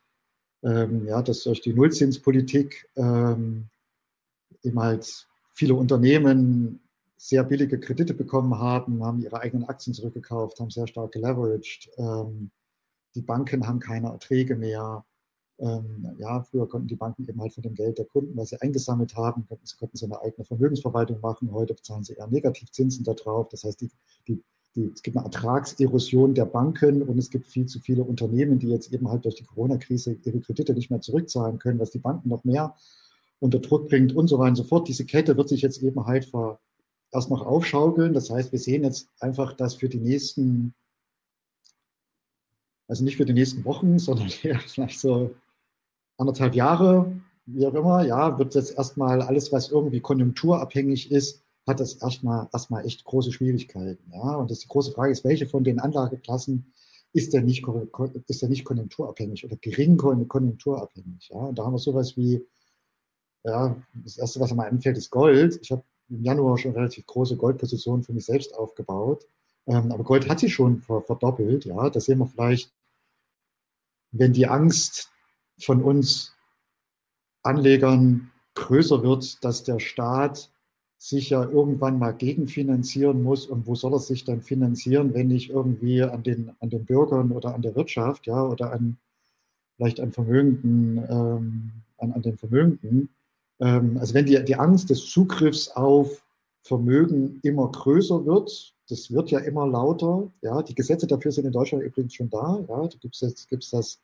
[0.62, 3.68] ähm, ja, dass durch die Nullzinspolitik ähm,
[4.62, 6.80] eben halt viele Unternehmen
[7.18, 11.90] sehr billige Kredite bekommen haben, haben ihre eigenen Aktien zurückgekauft, haben sehr stark geleveraged.
[11.98, 12.50] Ähm,
[13.16, 15.04] die Banken haben keine Erträge mehr.
[15.58, 18.62] Ähm, ja, früher konnten die Banken eben halt von dem Geld der Kunden, was sie
[18.62, 21.50] eingesammelt haben, konnten, konnten sie eine eigene Vermögensverwaltung machen.
[21.50, 23.48] Heute bezahlen sie eher Negativzinsen darauf.
[23.48, 23.90] Das heißt, die,
[24.28, 24.40] die,
[24.76, 28.68] die, es gibt eine Ertragserosion der Banken und es gibt viel zu viele Unternehmen, die
[28.68, 32.28] jetzt eben halt durch die Corona-Krise ihre Kredite nicht mehr zurückzahlen können, was die Banken
[32.28, 32.76] noch mehr
[33.40, 34.86] unter Druck bringt und so weiter und so fort.
[34.86, 36.60] Diese Kette wird sich jetzt eben halt ver,
[37.12, 38.12] erst noch aufschaukeln.
[38.12, 40.74] Das heißt, wir sehen jetzt einfach, dass für die nächsten,
[42.88, 45.34] also nicht für die nächsten Wochen, sondern eher vielleicht so
[46.18, 47.12] anderthalb Jahre,
[47.46, 52.48] wie auch immer, ja, wird jetzt erstmal alles, was irgendwie konjunkturabhängig ist, hat das erstmal,
[52.52, 54.10] erstmal echt große Schwierigkeiten.
[54.12, 54.36] Ja?
[54.36, 56.72] Und das die große Frage ist, welche von den Anlageklassen
[57.12, 57.64] ist denn nicht,
[58.26, 61.30] ist denn nicht konjunkturabhängig oder gering konjunkturabhängig?
[61.30, 61.38] Ja?
[61.38, 62.44] Und da haben wir sowas wie,
[63.44, 65.58] ja, das erste, was mir einfällt, ist Gold.
[65.62, 69.26] Ich habe im Januar schon relativ große Goldpositionen für mich selbst aufgebaut.
[69.66, 71.64] Ähm, aber Gold hat sich schon verdoppelt.
[71.64, 72.72] Ja, das sehen wir vielleicht,
[74.12, 75.10] wenn die Angst
[75.58, 76.34] von uns
[77.42, 80.50] Anlegern größer wird, dass der Staat
[80.96, 83.46] sich ja irgendwann mal gegenfinanzieren muss.
[83.46, 87.30] Und wo soll er sich dann finanzieren, wenn nicht irgendwie an den, an den Bürgern
[87.30, 88.98] oder an der Wirtschaft, ja, oder an
[89.76, 93.08] vielleicht an Vermögenden, ähm, an, an den Vermögenden.
[93.60, 96.24] Ähm, also wenn die, die Angst des Zugriffs auf
[96.62, 100.30] Vermögen immer größer wird, das wird ja immer lauter.
[100.42, 102.58] Ja, die Gesetze dafür sind in Deutschland übrigens schon da.
[102.68, 104.00] Ja, da gibt es jetzt gibt's das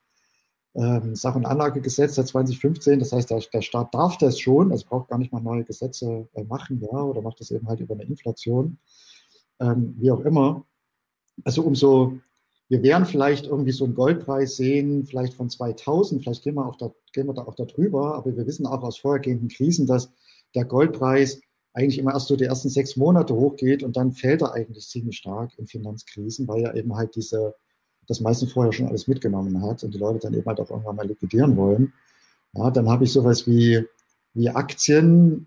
[0.74, 2.98] ähm, Sach- und Anlagegesetz seit 2015.
[2.98, 6.28] Das heißt, der, der, Staat darf das schon, also braucht gar nicht mal neue Gesetze
[6.34, 8.78] äh, machen, ja, oder macht das eben halt über eine Inflation,
[9.60, 10.64] ähm, wie auch immer.
[11.44, 12.18] Also umso,
[12.68, 16.76] wir werden vielleicht irgendwie so einen Goldpreis sehen, vielleicht von 2000, vielleicht gehen wir, auch
[16.76, 20.10] da, gehen wir da auch darüber, aber wir wissen auch aus vorhergehenden Krisen, dass
[20.54, 21.40] der Goldpreis
[21.74, 25.18] eigentlich immer erst so die ersten sechs Monate hochgeht und dann fällt er eigentlich ziemlich
[25.18, 27.54] stark in Finanzkrisen, weil ja eben halt diese
[28.06, 30.96] das meistens vorher schon alles mitgenommen hat und die Leute dann eben halt auch irgendwann
[30.96, 31.92] mal liquidieren wollen.
[32.54, 33.84] Ja, dann habe ich sowas wie,
[34.34, 35.46] wie Aktien.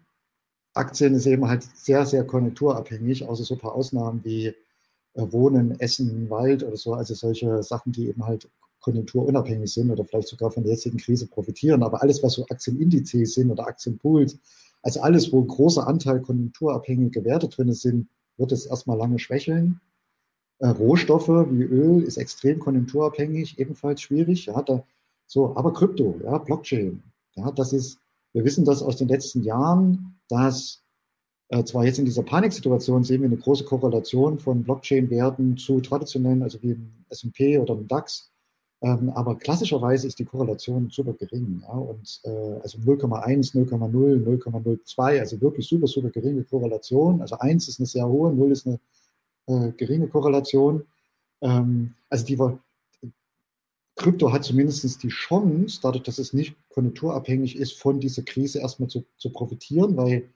[0.73, 4.53] Aktien ist eben halt sehr, sehr konjunkturabhängig, außer so ein paar Ausnahmen wie
[5.17, 8.47] Wohnen, Essen, Wald oder so, also solche Sachen, die eben halt
[8.79, 11.83] konjunkturunabhängig sind oder vielleicht sogar von der jetzigen Krise profitieren.
[11.83, 14.37] Aber alles, was so Aktienindizes sind oder Aktienpools,
[14.83, 19.81] also alles, wo ein großer Anteil konjunkturabhängige Werte drin sind, wird es erstmal lange schwächeln.
[20.59, 24.45] Äh, Rohstoffe wie Öl ist extrem konjunkturabhängig, ebenfalls schwierig.
[24.45, 24.83] Ja, da,
[25.25, 27.03] so, aber Krypto, ja, Blockchain,
[27.35, 27.99] ja, das ist,
[28.33, 30.81] wir wissen das aus den letzten Jahren, dass
[31.49, 36.43] äh, zwar jetzt in dieser Paniksituation sehen wir eine große Korrelation von Blockchain-Werten zu traditionellen,
[36.43, 38.31] also wie im S&P oder im DAX,
[38.81, 41.61] Ähm, aber klassischerweise ist die Korrelation super gering.
[41.63, 41.73] Ja?
[41.73, 47.21] Und äh, also 0,1, 0,0, 0,02, also wirklich super, super geringe Korrelation.
[47.21, 48.79] Also 1 ist eine sehr hohe, 0 ist eine
[49.47, 50.83] äh, geringe Korrelation.
[51.41, 52.37] Ähm, also die
[53.95, 58.89] Krypto hat zumindest die Chance, dadurch, dass es nicht konjunkturabhängig ist, von dieser Krise erstmal
[58.89, 60.29] zu, zu profitieren, weil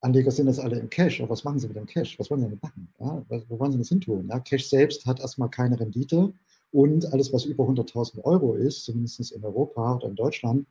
[0.00, 1.20] Anleger sind jetzt alle im Cash.
[1.20, 2.18] Aber was machen sie mit dem Cash?
[2.18, 2.88] Was wollen sie damit machen?
[2.98, 3.22] Ja?
[3.48, 4.28] Wo wollen sie das hin tun?
[4.28, 4.40] Ja?
[4.40, 6.32] Cash selbst hat erstmal keine Rendite
[6.72, 10.66] und alles, was über 100.000 Euro ist, zumindest in Europa oder in Deutschland,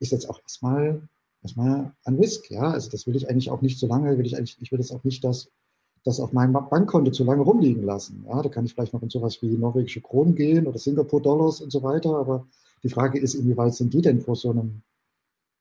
[0.00, 1.08] ist jetzt auch erstmal,
[1.42, 2.50] erstmal ein Risk.
[2.50, 2.70] Ja?
[2.70, 4.92] Also das will ich eigentlich auch nicht so lange, will ich eigentlich, ich will das
[4.92, 5.50] auch nicht, dass
[6.04, 8.26] das auf meinem Bankkonto zu lange rumliegen lassen.
[8.28, 11.72] Ja, da kann ich vielleicht noch in sowas wie norwegische Kronen gehen oder Singapur-Dollars und
[11.72, 12.14] so weiter.
[12.16, 12.46] Aber
[12.82, 14.82] die Frage ist, inwieweit sind die denn vor so einem,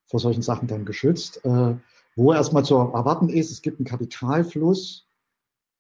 [0.05, 1.39] vor solchen Sachen dann geschützt?
[1.45, 1.75] Äh,
[2.15, 5.07] wo erstmal zu erwarten ist, es gibt einen Kapitalfluss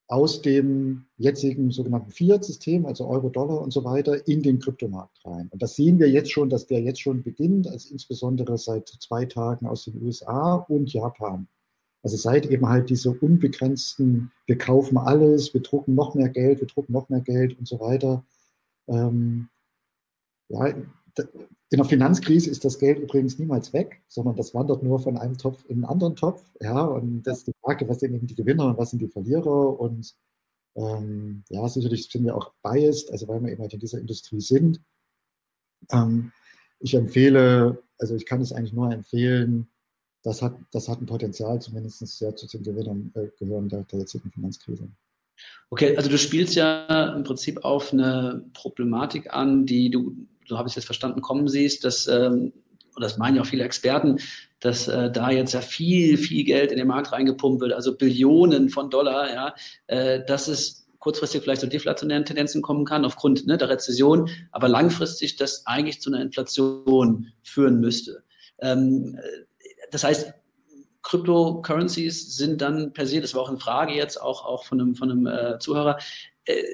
[0.07, 5.47] aus dem jetzigen sogenannten Fiat-System, also Euro, Dollar und so weiter, in den Kryptomarkt rein.
[5.49, 9.25] Und das sehen wir jetzt schon, dass der jetzt schon beginnt, also insbesondere seit zwei
[9.25, 11.47] Tagen aus den USA und Japan.
[12.03, 16.67] Also seit eben halt diese unbegrenzten, wir kaufen alles, wir drucken noch mehr Geld, wir
[16.67, 18.25] drucken noch mehr Geld und so weiter.
[18.87, 19.47] Ähm,
[20.49, 20.73] ja,
[21.17, 25.37] in der Finanzkrise ist das Geld übrigens niemals weg, sondern das wandert nur von einem
[25.37, 26.43] Topf in einen anderen Topf.
[26.59, 29.07] Ja, und das ist die Frage, was sind eben die Gewinner und was sind die
[29.07, 29.79] Verlierer.
[29.79, 30.15] Und
[30.75, 34.41] ähm, ja, sicherlich sind wir auch biased, also weil wir eben halt in dieser Industrie
[34.41, 34.81] sind.
[35.91, 36.31] Ähm,
[36.79, 39.67] ich empfehle, also ich kann es eigentlich nur empfehlen,
[40.23, 43.99] das hat, das hat ein Potenzial, zumindest sehr zu den Gewinnern äh, gehören der, der
[43.99, 44.89] jetzigen Finanzkrise.
[45.69, 50.15] Okay, also du spielst ja im Prinzip auf eine Problematik an, die du,
[50.47, 52.53] so habe ich es jetzt verstanden, kommen siehst, dass, ähm,
[52.95, 54.19] und das meinen ja auch viele Experten,
[54.59, 58.69] dass äh, da jetzt ja viel, viel Geld in den Markt reingepumpt wird, also Billionen
[58.69, 59.55] von Dollar, ja,
[59.87, 64.69] äh, dass es kurzfristig vielleicht zu deflationären Tendenzen kommen kann aufgrund ne, der Rezession, aber
[64.69, 68.23] langfristig das eigentlich zu einer Inflation führen müsste.
[68.59, 69.19] Ähm,
[69.91, 70.33] das heißt,
[71.01, 74.95] Cryptocurrencies sind dann per se, das war auch eine Frage jetzt auch, auch von einem,
[74.95, 75.97] von einem äh, Zuhörer,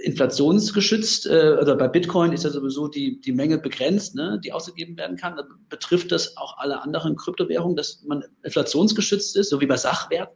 [0.04, 4.98] inflationsgeschützt, äh, oder bei Bitcoin ist ja sowieso die, die Menge begrenzt, ne, die ausgegeben
[4.98, 5.40] werden kann.
[5.70, 10.36] Betrifft das auch alle anderen Kryptowährungen, dass man inflationsgeschützt ist, so wie bei Sachwerten?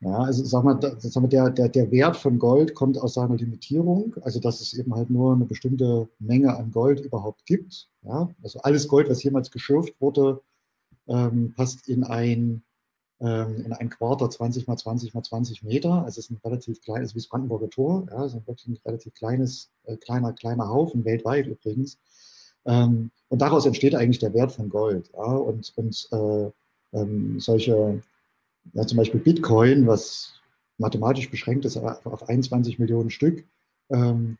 [0.00, 3.36] Ja, also sag mal, sag mal der, der, der Wert von Gold kommt aus seiner
[3.36, 7.88] Limitierung, also dass es eben halt nur eine bestimmte Menge an Gold überhaupt gibt.
[8.02, 8.28] Ja?
[8.42, 10.42] Also alles Gold, was jemals geschürft wurde,
[11.08, 12.62] ähm, passt in ein,
[13.18, 16.04] in ein Quarter 20 mal 20 mal 20 Meter.
[16.06, 19.70] Es ist ein relativ kleines, wie das Brandenburger Tor, ja, also wirklich ein relativ kleines,
[19.84, 21.98] äh, kleiner, kleiner Haufen, weltweit übrigens.
[22.66, 25.10] Ähm, und daraus entsteht eigentlich der Wert von Gold.
[25.14, 26.50] Ja, und und äh,
[26.92, 28.02] ähm, solche,
[28.74, 30.34] ja, zum Beispiel Bitcoin, was
[30.78, 33.44] mathematisch beschränkt ist auf 21 Millionen Stück,
[33.90, 34.36] ähm,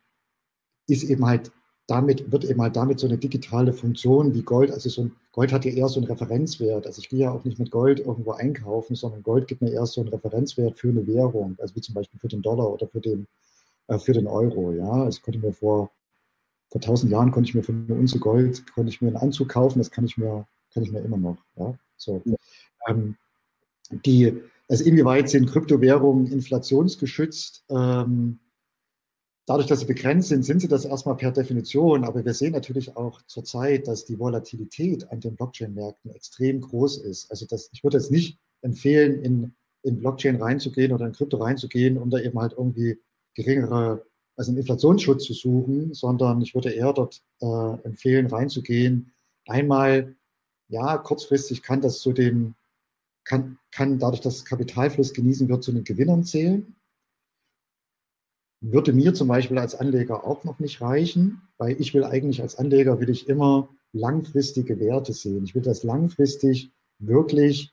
[0.86, 1.50] ist eben halt
[1.86, 5.52] damit wird eben halt damit so eine digitale Funktion wie Gold, also so ein, Gold
[5.52, 6.86] hat ja eher so einen Referenzwert.
[6.86, 9.86] Also ich gehe ja auch nicht mit Gold irgendwo einkaufen, sondern Gold gibt mir eher
[9.86, 13.00] so einen Referenzwert für eine Währung, also wie zum Beispiel für den Dollar oder für
[13.00, 13.28] den,
[13.86, 14.72] äh, für den Euro.
[14.72, 15.90] Ja, also ich konnte mir vor,
[16.70, 19.50] vor tausend Jahren konnte ich mir für eine Unze Gold, konnte ich mir einen Anzug
[19.50, 21.38] kaufen, das kann ich mir, kann ich mir immer noch.
[21.56, 22.20] Ja, so.
[22.24, 22.34] Ja.
[22.88, 23.16] Ähm,
[23.90, 27.64] die, also inwieweit sind Kryptowährungen inflationsgeschützt?
[27.68, 28.40] Ähm,
[29.46, 32.04] Dadurch, dass sie begrenzt sind, sind sie das erstmal per Definition.
[32.04, 37.30] Aber wir sehen natürlich auch zurzeit, dass die Volatilität an den Blockchain-Märkten extrem groß ist.
[37.30, 41.96] Also das, ich würde jetzt nicht empfehlen, in, in Blockchain reinzugehen oder in Krypto reinzugehen,
[41.96, 42.98] um da eben halt irgendwie
[43.34, 44.04] geringere,
[44.34, 49.12] also einen Inflationsschutz zu suchen, sondern ich würde eher dort äh, empfehlen, reinzugehen.
[49.46, 50.16] Einmal,
[50.68, 52.56] ja, kurzfristig kann das zu den,
[53.22, 56.74] kann, kann dadurch, dass Kapitalfluss genießen wird, zu den Gewinnern zählen
[58.72, 62.56] würde mir zum Beispiel als Anleger auch noch nicht reichen, weil ich will eigentlich als
[62.56, 65.44] Anleger, will ich immer langfristige Werte sehen.
[65.44, 67.72] Ich will, dass langfristig wirklich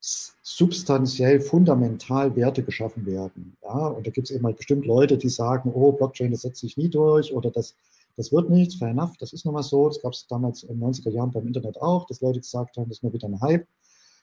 [0.00, 3.56] substanziell, fundamental Werte geschaffen werden.
[3.62, 6.60] Ja, und da gibt es eben halt bestimmt Leute, die sagen, oh, Blockchain, das setzt
[6.60, 7.76] sich nie durch oder das,
[8.16, 9.88] das wird nichts, fair enough, das ist nun mal so.
[9.88, 12.88] Das gab es damals in den 90er Jahren beim Internet auch, dass Leute gesagt haben,
[12.88, 13.66] das ist nur wieder ein Hype.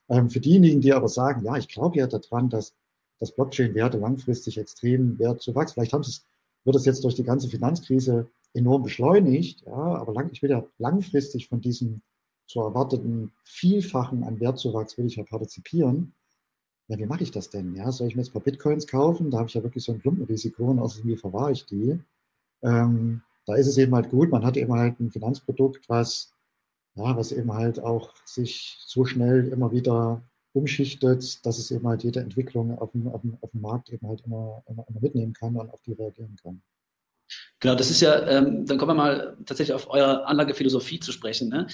[0.10, 2.73] Ähm, für diejenigen, die aber sagen, ja, ich glaube ja daran, dass
[3.19, 5.73] dass Blockchain-Werte langfristig extrem Wert zu wachsen.
[5.73, 6.25] Vielleicht haben es,
[6.63, 10.65] wird es jetzt durch die ganze Finanzkrise enorm beschleunigt, ja, aber lang, ich will ja
[10.77, 12.01] langfristig von diesem
[12.47, 16.13] zu erwarteten Vielfachen an Wertzuwachs will ich ja partizipieren.
[16.88, 17.75] Ja, wie mache ich das denn?
[17.75, 19.29] Ja, soll ich mir jetzt ein paar Bitcoins kaufen?
[19.29, 21.99] Da habe ich ja wirklich so ein Klumpenrisiko und außerdem, wie verwahre ich die?
[22.63, 26.34] Ähm, da ist es eben halt gut, man hat eben halt ein Finanzprodukt, was,
[26.95, 32.03] ja, was eben halt auch sich so schnell immer wieder umschichtet, dass es eben halt
[32.03, 35.33] jede Entwicklung auf dem, auf dem, auf dem Markt eben halt immer, immer, immer, mitnehmen
[35.33, 36.62] kann und auf die reagieren kann.
[37.59, 41.49] Genau, das ist ja, ähm, dann kommen wir mal tatsächlich auf eure Anlagephilosophie zu sprechen.
[41.49, 41.67] Ne?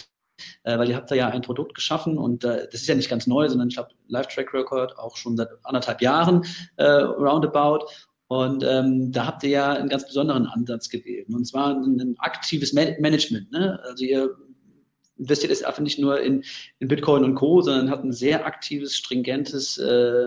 [0.64, 3.10] Äh, weil ihr habt da ja ein Produkt geschaffen und äh, das ist ja nicht
[3.10, 7.86] ganz neu, sondern ich habe Live Track Record auch schon seit anderthalb Jahren äh, roundabout.
[8.28, 11.28] Und ähm, da habt ihr ja einen ganz besonderen Ansatz gewählt.
[11.30, 13.52] Und zwar ein, ein aktives Man Management.
[13.52, 13.80] Ne?
[13.84, 14.36] Also ihr
[15.18, 16.44] investiert jetzt einfach nicht nur in,
[16.80, 20.26] in Bitcoin und Co., sondern hat ein sehr aktives, stringentes äh,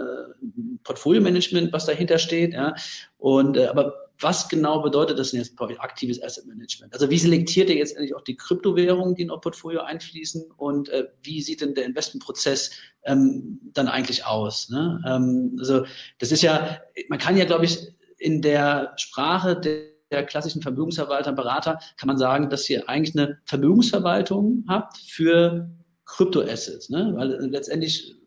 [0.84, 2.54] Portfolio-Management, was dahinter steht.
[2.54, 2.74] Ja?
[3.18, 6.92] Und äh, aber was genau bedeutet das denn jetzt aktives Asset Management?
[6.92, 10.88] Also wie selektiert ihr jetzt eigentlich auch die Kryptowährungen, die in euer Portfolio einfließen und
[10.88, 12.70] äh, wie sieht denn der Investmentprozess
[13.04, 14.70] ähm, dann eigentlich aus?
[14.70, 15.00] Ne?
[15.06, 15.84] Ähm, also
[16.18, 17.78] das ist ja, man kann ja, glaube ich,
[18.18, 23.38] in der Sprache der, der klassischen Vermögensverwalter, Berater, kann man sagen, dass ihr eigentlich eine
[23.44, 25.70] Vermögensverwaltung habt für
[26.06, 27.12] Kryptoassets, ne?
[27.14, 28.18] weil letztendlich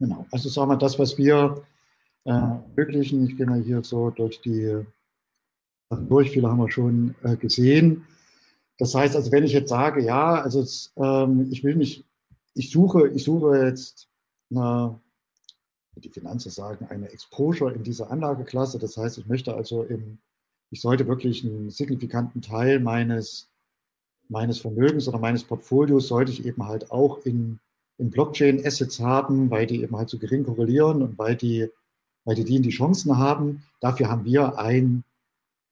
[0.00, 1.62] Genau, also sagen wir das, was wir
[2.24, 3.26] äh, möglichen.
[3.26, 4.82] Ich gehe mal hier so durch die
[6.08, 8.06] durch, viele haben wir schon äh, gesehen.
[8.78, 10.64] Das heißt also, wenn ich jetzt sage, ja, also
[10.96, 12.06] ähm, ich will mich,
[12.54, 14.08] ich suche, ich suche jetzt
[14.50, 14.98] eine,
[15.96, 18.78] die Finanzen sagen, eine Exposure in dieser Anlageklasse.
[18.78, 20.18] Das heißt, ich möchte also im,
[20.70, 23.48] ich sollte wirklich einen signifikanten Teil meines,
[24.28, 27.58] meines Vermögens oder meines Portfolios sollte ich eben halt auch in,
[27.98, 31.68] in Blockchain-Assets haben, weil die eben halt so gering korrelieren und weil die
[32.24, 33.64] weil die die Chancen haben.
[33.80, 35.04] Dafür haben wir ein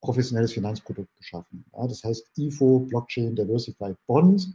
[0.01, 1.65] professionelles Finanzprodukt geschaffen.
[1.73, 4.55] Ja, das heißt IFO Blockchain Diversified Bond.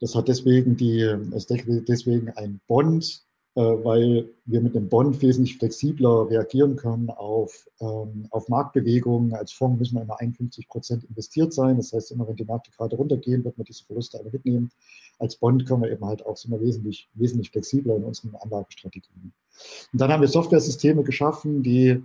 [0.00, 3.22] Das hat deswegen die, es deswegen ein Bond,
[3.62, 9.34] weil wir mit dem Bond wesentlich flexibler reagieren können auf, ähm, auf Marktbewegungen.
[9.34, 11.76] Als Fonds müssen wir immer 51 Prozent investiert sein.
[11.76, 14.70] Das heißt, immer wenn die Märkte gerade runtergehen, wird man diese Verluste alle mitnehmen.
[15.18, 19.32] Als Bond können wir eben halt auch wir wesentlich, wesentlich flexibler in unseren Anlagestrategien.
[19.92, 22.02] Und dann haben wir Software-Systeme geschaffen, die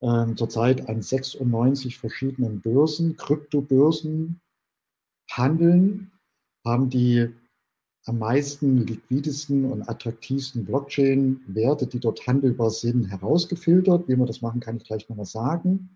[0.00, 4.40] äh, zurzeit an 96 verschiedenen Börsen, Kryptobörsen
[5.30, 6.12] handeln,
[6.64, 7.28] haben die
[8.04, 14.08] am meisten liquidesten und attraktivsten Blockchain-Werte, die dort handelbar sind, herausgefiltert.
[14.08, 15.90] Wie man das machen, kann ich gleich nochmal sagen.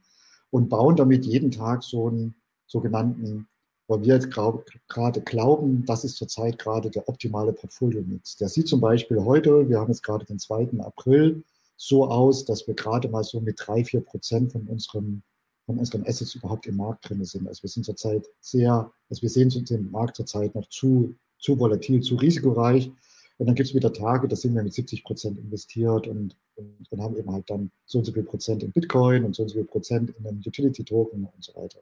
[0.50, 2.34] Und bauen damit jeden Tag so einen
[2.66, 3.48] sogenannten
[3.88, 8.36] weil wir jetzt gerade glauben, das ist zurzeit gerade der optimale Portfolio-Mix.
[8.36, 10.70] Der sieht zum Beispiel heute, wir haben jetzt gerade den 2.
[10.78, 11.44] April,
[11.76, 15.22] so aus, dass wir gerade mal so mit drei, vier Prozent von unserem
[15.64, 17.46] von unseren Assets überhaupt im Markt drin sind.
[17.46, 21.58] Also wir sind zurzeit sehr, also wir sehen uns im Markt zurzeit noch zu, zu
[21.58, 22.90] volatil, zu risikoreich.
[23.38, 26.86] Und dann gibt es wieder Tage, da sind wir mit 70 Prozent investiert und, und,
[26.90, 29.48] und, haben eben halt dann so und so viel Prozent in Bitcoin und so und
[29.48, 31.80] so viel Prozent in den Utility-Token und so weiter.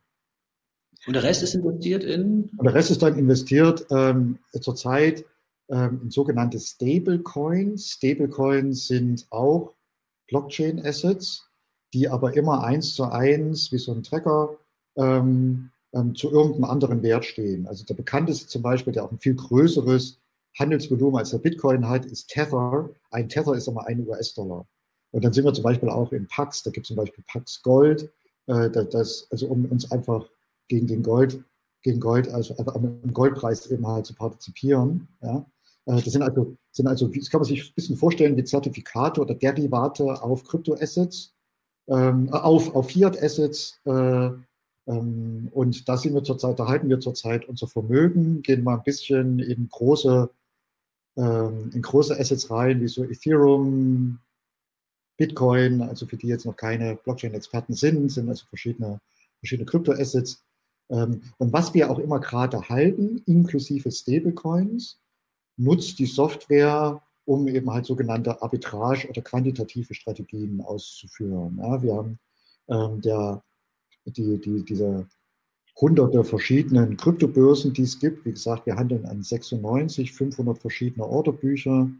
[1.06, 2.50] Und der Rest ist investiert in?
[2.56, 5.24] Und der Rest ist dann investiert ähm, zurzeit
[5.68, 7.90] ähm, in sogenannte Stablecoins.
[7.90, 9.74] Stablecoins sind auch
[10.28, 11.48] Blockchain-Assets,
[11.92, 14.58] die aber immer eins zu eins wie so ein Tracker
[14.96, 17.66] ähm, ähm, zu irgendeinem anderen Wert stehen.
[17.66, 20.18] Also der bekannteste zum Beispiel, der auch ein viel größeres
[20.58, 22.90] Handelsvolumen als der Bitcoin hat, ist Tether.
[23.10, 24.66] Ein Tether ist immer ein US-Dollar.
[25.12, 27.62] Und dann sind wir zum Beispiel auch in Pax, da gibt es zum Beispiel Pax
[27.62, 28.10] Gold,
[28.46, 30.28] äh, das, also um uns einfach
[30.68, 31.42] gegen den Gold,
[31.82, 35.08] gegen Gold, also am Goldpreis eben halt zu partizipieren.
[35.22, 35.44] Ja.
[35.86, 39.20] Äh, das sind also, sind also, das kann man sich ein bisschen vorstellen wie Zertifikate
[39.20, 41.34] oder Derivate auf Kryptoassets,
[41.88, 43.80] ähm, auf, auf Fiat-Assets.
[43.84, 44.30] Äh,
[44.86, 49.38] und da sind wir zurzeit, da halten wir zurzeit unser Vermögen, gehen mal ein bisschen
[49.38, 50.30] in große,
[51.16, 54.18] ähm, in große Assets rein, wie so Ethereum,
[55.16, 59.00] Bitcoin, also für die jetzt noch keine Blockchain-Experten sind, sind also verschiedene,
[59.38, 60.42] verschiedene Kryptoassets.
[60.88, 64.98] Ähm, und was wir auch immer gerade halten, inklusive Stablecoins,
[65.58, 71.58] nutzt die Software, um eben halt sogenannte Arbitrage- oder quantitative Strategien auszuführen.
[71.58, 72.18] Ja, wir haben
[72.68, 73.42] ähm, der,
[74.06, 75.06] die, die, diese
[75.80, 78.24] hunderte verschiedenen Kryptobörsen, die es gibt.
[78.24, 81.90] Wie gesagt, wir handeln an 96, 500 verschiedene Orderbücher.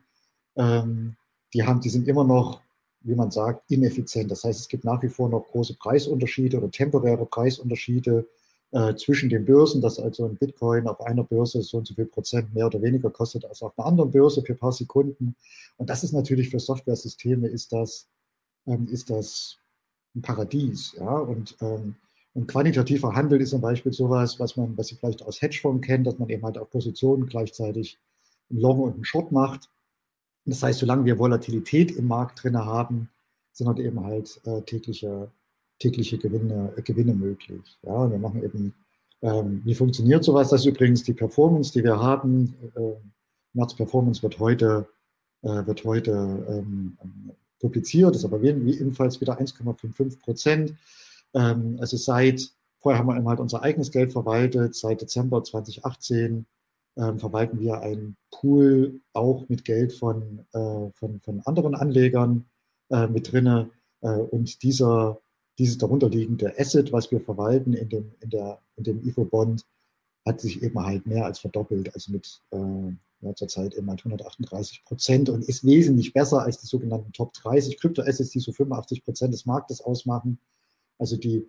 [0.56, 1.16] Ähm,
[1.54, 2.60] die, haben, die sind immer noch,
[3.00, 4.30] wie man sagt, ineffizient.
[4.30, 8.26] Das heißt, es gibt nach wie vor noch große Preisunterschiede oder temporäre Preisunterschiede
[8.72, 12.06] äh, zwischen den Börsen, dass also ein Bitcoin auf einer Börse so und so viel
[12.06, 15.34] Prozent mehr oder weniger kostet als auf einer anderen Börse für ein paar Sekunden.
[15.78, 18.08] Und das ist natürlich für Software-Systeme ist das,
[18.66, 19.59] ähm, ist das
[20.14, 20.94] ein Paradies.
[20.98, 21.18] Ja?
[21.18, 21.96] Und, ähm,
[22.34, 26.06] und quantitativer Handel ist zum Beispiel sowas, was man, was Sie vielleicht aus Hedgefonds kennt,
[26.06, 27.98] dass man eben halt auch Positionen gleichzeitig
[28.50, 29.68] ein Long und ein Short macht.
[30.44, 33.10] Das heißt, solange wir Volatilität im Markt drin haben,
[33.52, 35.30] sind halt eben halt äh, tägliche
[35.80, 37.78] tägliche Gewinne, Gewinne möglich.
[37.82, 38.74] Ja, wir machen eben,
[39.22, 40.50] ähm, wie funktioniert sowas?
[40.50, 42.54] Das ist übrigens die Performance, die wir haben.
[42.76, 42.92] Äh,
[43.54, 44.88] März Performance wird heute,
[45.42, 46.12] äh, wird heute
[46.48, 46.96] ähm,
[47.60, 50.74] publiziert, ist aber ebenfalls wieder 1,55 Prozent.
[51.34, 54.74] Ähm, also seit, vorher haben wir immer halt unser eigenes Geld verwaltet.
[54.74, 56.46] Seit Dezember 2018
[56.96, 62.46] ähm, verwalten wir einen Pool auch mit Geld von, äh, von, von anderen Anlegern
[62.90, 63.70] äh, mit drinne.
[64.00, 65.20] Äh, und dieser,
[65.58, 69.64] dieses darunterliegende Asset, was wir verwalten in dem, in der, in dem IFO-Bond,
[70.26, 72.92] hat sich eben halt mehr als verdoppelt, also mit äh,
[73.22, 77.78] ja, zurzeit eben halt 138 Prozent und ist wesentlich besser als die sogenannten Top 30
[77.78, 80.38] Kryptoassets, die so 85 Prozent des Marktes ausmachen.
[80.98, 81.46] Also die,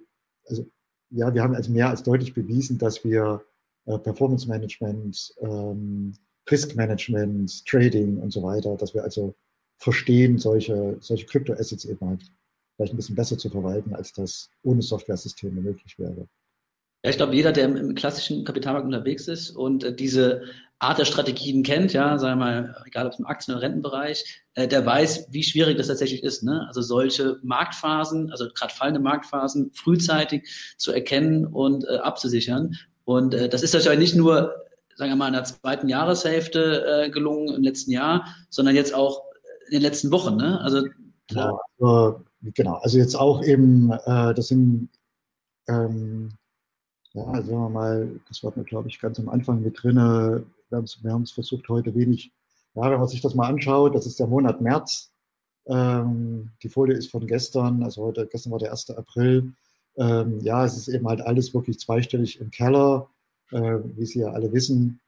[0.47, 0.65] also
[1.09, 3.43] ja, wir haben also mehr als deutlich bewiesen, dass wir
[3.85, 6.13] äh, Performance Management, ähm,
[6.49, 9.35] Risk Management, Trading und so weiter, dass wir also
[9.77, 12.31] verstehen, solche, solche Kryptoassets eben halt
[12.75, 16.27] vielleicht ein bisschen besser zu verwalten, als das ohne Software-Systeme möglich wäre.
[17.03, 20.43] Ja, ich glaube, jeder, der im, im, klassischen Kapitalmarkt unterwegs ist und äh, diese
[20.77, 24.67] Art der Strategien kennt, ja, sagen wir mal, egal ob im Aktien- oder Rentenbereich, äh,
[24.67, 26.43] der weiß, wie schwierig das tatsächlich ist.
[26.43, 26.65] Ne?
[26.67, 30.47] Also solche Marktphasen, also gerade fallende Marktphasen, frühzeitig
[30.77, 32.75] zu erkennen und äh, abzusichern.
[33.03, 34.55] Und äh, das ist natürlich nicht nur,
[34.95, 39.23] sagen wir mal, in der zweiten Jahreshälfte äh, gelungen im letzten Jahr, sondern jetzt auch
[39.67, 40.35] in den letzten Wochen.
[40.35, 40.59] Ne?
[40.61, 40.87] Also,
[41.31, 44.89] ja, also, genau, also jetzt auch eben, äh, das sind
[45.67, 46.29] ähm,
[47.13, 49.95] ja, also sagen wir mal, das war, glaube ich, ganz am Anfang mit drin.
[49.95, 52.31] Wir haben es versucht, heute wenig,
[52.73, 55.11] ja, wenn man sich das mal anschaut, das ist der Monat März.
[55.67, 58.91] Ähm, die Folie ist von gestern, also heute, gestern war der 1.
[58.91, 59.53] April.
[59.97, 63.09] Ähm, ja, es ist eben halt alles wirklich zweistellig im Keller,
[63.51, 65.01] äh, wie Sie ja alle wissen.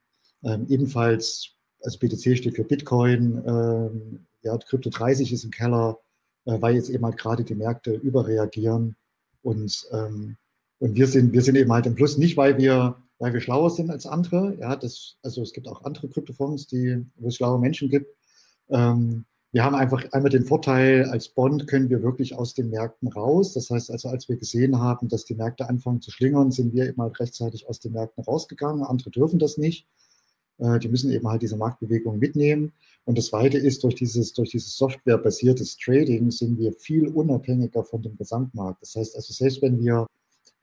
[0.44, 1.52] Ähm, ebenfalls,
[1.82, 6.00] also BTC steht für Bitcoin, ähm, ja, Krypto 30 ist im Keller,
[6.46, 8.96] äh, weil jetzt eben halt gerade die Märkte überreagieren
[9.42, 10.36] und ähm,
[10.84, 13.70] und wir sind, wir sind eben halt im Plus, nicht weil wir, weil wir schlauer
[13.70, 14.58] sind als andere.
[14.60, 18.14] Ja, das, also es gibt auch andere Kryptofonds, die, wo es schlaue Menschen gibt.
[18.70, 19.24] Ähm,
[19.54, 23.54] wir haben einfach einmal den Vorteil, als Bond können wir wirklich aus den Märkten raus.
[23.54, 26.86] Das heißt also, als wir gesehen haben, dass die Märkte anfangen zu schlingern, sind wir
[26.90, 28.84] eben halt rechtzeitig aus den Märkten rausgegangen.
[28.84, 29.88] Andere dürfen das nicht.
[30.58, 32.74] Äh, die müssen eben halt diese Marktbewegung mitnehmen.
[33.06, 38.02] Und das Zweite ist, durch dieses, durch dieses softwarebasiertes Trading sind wir viel unabhängiger von
[38.02, 38.82] dem Gesamtmarkt.
[38.82, 40.08] Das heißt also, selbst wenn wir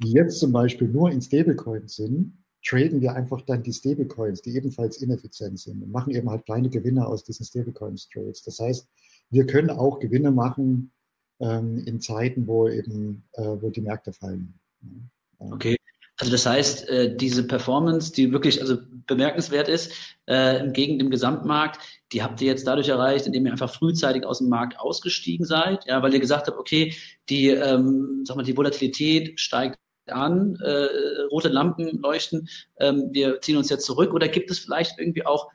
[0.02, 4.54] die jetzt zum Beispiel nur in Stablecoins sind, traden wir einfach dann die Stablecoins, die
[4.54, 8.42] ebenfalls ineffizient sind und machen eben halt kleine Gewinne aus diesen Stablecoins-Trades.
[8.42, 8.88] Das heißt,
[9.30, 10.92] wir können auch Gewinne machen
[11.40, 14.54] ähm, in Zeiten, wo eben äh, wo die Märkte fallen.
[14.82, 15.52] Ja.
[15.52, 15.76] Okay.
[16.18, 18.76] Also das heißt, äh, diese Performance, die wirklich also
[19.06, 19.92] bemerkenswert ist,
[20.26, 21.80] äh, entgegen dem Gesamtmarkt,
[22.12, 25.86] die habt ihr jetzt dadurch erreicht, indem ihr einfach frühzeitig aus dem Markt ausgestiegen seid,
[25.86, 26.94] ja, weil ihr gesagt habt, okay,
[27.30, 32.48] die, ähm, sag mal, die Volatilität steigt an, äh, rote Lampen leuchten,
[32.78, 35.48] ähm, wir ziehen uns jetzt zurück oder gibt es vielleicht irgendwie auch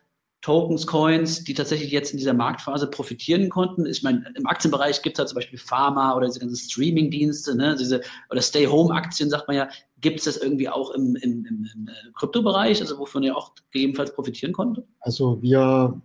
[0.46, 3.88] Tokens, Coins, die tatsächlich jetzt in dieser Marktphase profitieren konnten.
[3.88, 7.76] Ich meine, im Aktienbereich gibt es halt zum Beispiel Pharma oder diese ganzen Streaming-Dienste, ne,
[7.76, 9.70] diese, oder Stay-Home-Aktien, sagt man ja.
[10.02, 13.54] Gibt es das irgendwie auch im, im, im, im äh, Kryptobereich, also wovon ihr auch
[13.72, 14.86] gegebenenfalls profitieren konnte?
[15.00, 16.00] Also wir,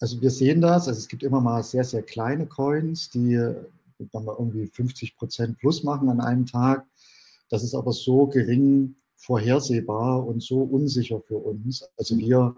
[0.00, 0.86] also wir sehen das.
[0.86, 3.40] Also es gibt immer mal sehr, sehr kleine Coins, die
[4.12, 6.84] dann mal irgendwie 50 Prozent plus machen an einem Tag.
[7.48, 11.84] Das ist aber so gering vorhersehbar und so unsicher für uns.
[11.96, 12.18] Also mhm.
[12.20, 12.56] wir,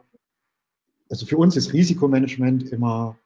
[1.09, 3.19] also für uns ist Risikomanagement immer,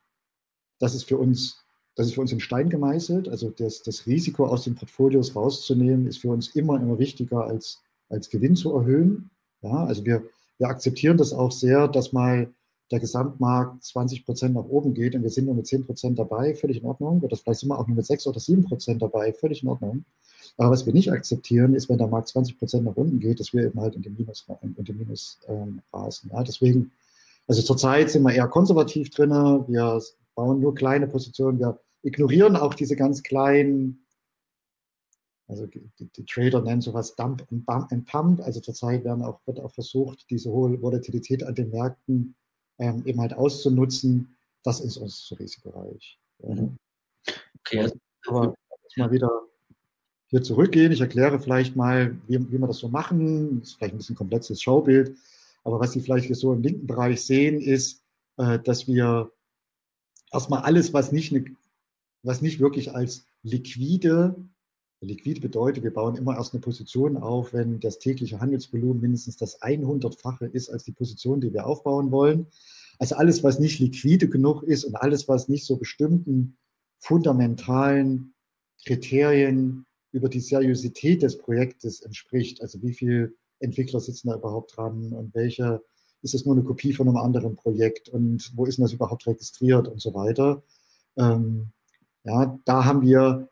[0.79, 1.59] das ist für uns,
[1.97, 3.29] das ist für uns in Stein gemeißelt.
[3.29, 7.83] Also das, das Risiko aus den Portfolios rauszunehmen, ist für uns immer, immer wichtiger als,
[8.09, 9.31] als Gewinn zu erhöhen.
[9.63, 10.25] Ja, also wir,
[10.59, 12.53] wir akzeptieren das auch sehr, dass mal
[12.91, 16.55] der Gesamtmarkt 20 Prozent nach oben geht und wir sind nur mit 10 Prozent dabei,
[16.55, 17.21] völlig in Ordnung.
[17.21, 20.05] Oder vielleicht sind wir auch nur mit 6 oder 7 Prozent dabei, völlig in Ordnung.
[20.59, 23.53] Aber was wir nicht akzeptieren, ist, wenn der Markt 20 Prozent nach unten geht, dass
[23.53, 26.31] wir eben halt in den Minus, in den Minus ähm, rasen.
[26.33, 26.93] Ja, deswegen,
[27.49, 29.31] also zurzeit sind wir eher konservativ drin.
[29.31, 30.01] Wir
[30.35, 31.59] bauen nur kleine Positionen.
[31.59, 34.05] Wir ignorieren auch diese ganz kleinen,
[35.49, 38.41] also die, die Trader nennen sowas Dump and, Pump.
[38.43, 42.37] Also zurzeit werden auch, wird auch versucht, diese hohe Volatilität an den Märkten
[42.79, 44.37] ähm, eben halt auszunutzen.
[44.63, 46.19] Das ist uns zu risikoreich.
[46.43, 46.77] Mhm.
[47.61, 47.81] Okay.
[47.81, 47.97] Also
[48.27, 48.55] Aber
[48.97, 49.31] mal wieder
[50.29, 50.93] hier zurückgehen.
[50.93, 53.61] Ich erkläre vielleicht mal, wie, wie wir das so machen.
[53.61, 55.17] Das ist vielleicht ein bisschen komplexes Schaubild.
[55.63, 58.03] Aber was Sie vielleicht hier so im linken Bereich sehen, ist,
[58.37, 59.31] äh, dass wir
[60.33, 61.45] erstmal alles, was nicht, eine,
[62.23, 64.35] was nicht wirklich als liquide,
[65.05, 69.61] liquide bedeutet, wir bauen immer erst eine Position auf, wenn das tägliche Handelsvolumen mindestens das
[69.63, 72.47] 100-fache ist als die Position, die wir aufbauen wollen.
[72.99, 76.57] Also alles, was nicht liquide genug ist und alles, was nicht so bestimmten
[76.99, 78.35] fundamentalen
[78.85, 82.63] Kriterien über die Seriosität des Projektes entspricht.
[82.63, 85.83] Also wie viele Entwickler sitzen da überhaupt dran und welche,
[86.23, 89.27] ist es nur eine Kopie von einem anderen Projekt und wo ist denn das überhaupt
[89.27, 90.63] registriert und so weiter.
[91.17, 91.69] Ähm,
[92.25, 93.49] ja, da haben wir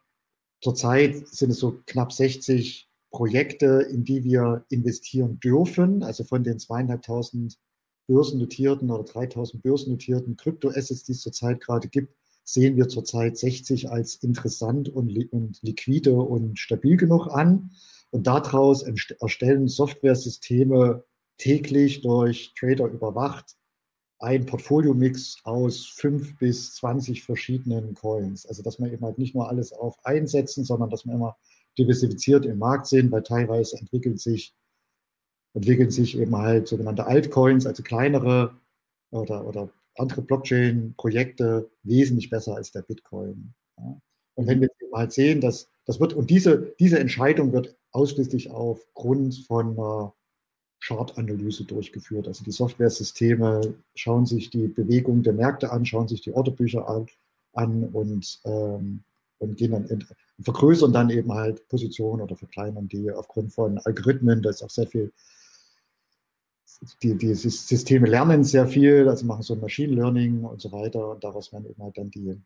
[0.63, 6.03] zurzeit sind es so knapp 60 Projekte, in die wir investieren dürfen.
[6.03, 7.59] Also von den zweieinhalbtausend
[8.09, 14.17] börsennotierten oder 3000 börsennotierten Kryptoassets, die es zurzeit gerade gibt, sehen wir zurzeit 60 als
[14.17, 17.71] interessant und, und liquide und stabil genug an.
[18.11, 21.05] Und daraus erstellen Softwaresysteme
[21.39, 23.57] täglich durch Trader überwacht
[24.23, 28.47] ein Portfolio-Mix aus fünf bis 20 verschiedenen Coins.
[28.47, 31.37] Also dass man eben halt nicht nur alles auf einsetzen, sondern dass man immer
[31.79, 34.55] diversifiziert im Markt sind, weil teilweise entwickeln sich,
[35.55, 38.55] entwickeln sich eben halt sogenannte Altcoins, also kleinere
[39.11, 43.55] oder, oder andere Blockchain-Projekte wesentlich besser als der Bitcoin.
[43.79, 44.01] Ja.
[44.35, 48.51] Und wenn wir eben halt sehen, dass das wird, und diese, diese Entscheidung wird ausschließlich
[48.51, 50.13] aufgrund von
[50.83, 52.27] Chartanalyse durchgeführt.
[52.27, 57.07] Also die Software-Systeme schauen sich die Bewegung der Märkte an, schauen sich die Orderbücher an,
[57.53, 59.03] an und, ähm,
[59.39, 60.05] und gehen dann in,
[60.41, 64.43] vergrößern dann eben halt Positionen oder verkleinern die aufgrund von Algorithmen.
[64.43, 65.13] Da ist auch sehr viel,
[67.03, 71.13] die, die Systeme lernen sehr viel, also machen so Machine Learning und so weiter.
[71.13, 72.41] Und daraus werden eben halt dann die,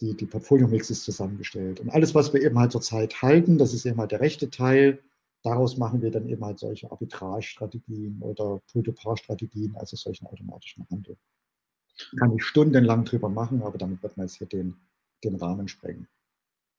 [0.00, 1.80] die, die Portfolio-Mixes zusammengestellt.
[1.80, 5.00] Und alles, was wir eben halt zurzeit halten, das ist eben halt der rechte Teil
[5.42, 11.16] daraus machen wir dann eben halt solche Arbitrage-Strategien oder Pull-to-Par-Strategien, also solchen automatischen Handel.
[12.18, 14.76] Kann ich stundenlang drüber machen, aber damit wird man jetzt hier den,
[15.24, 16.08] den Rahmen sprengen.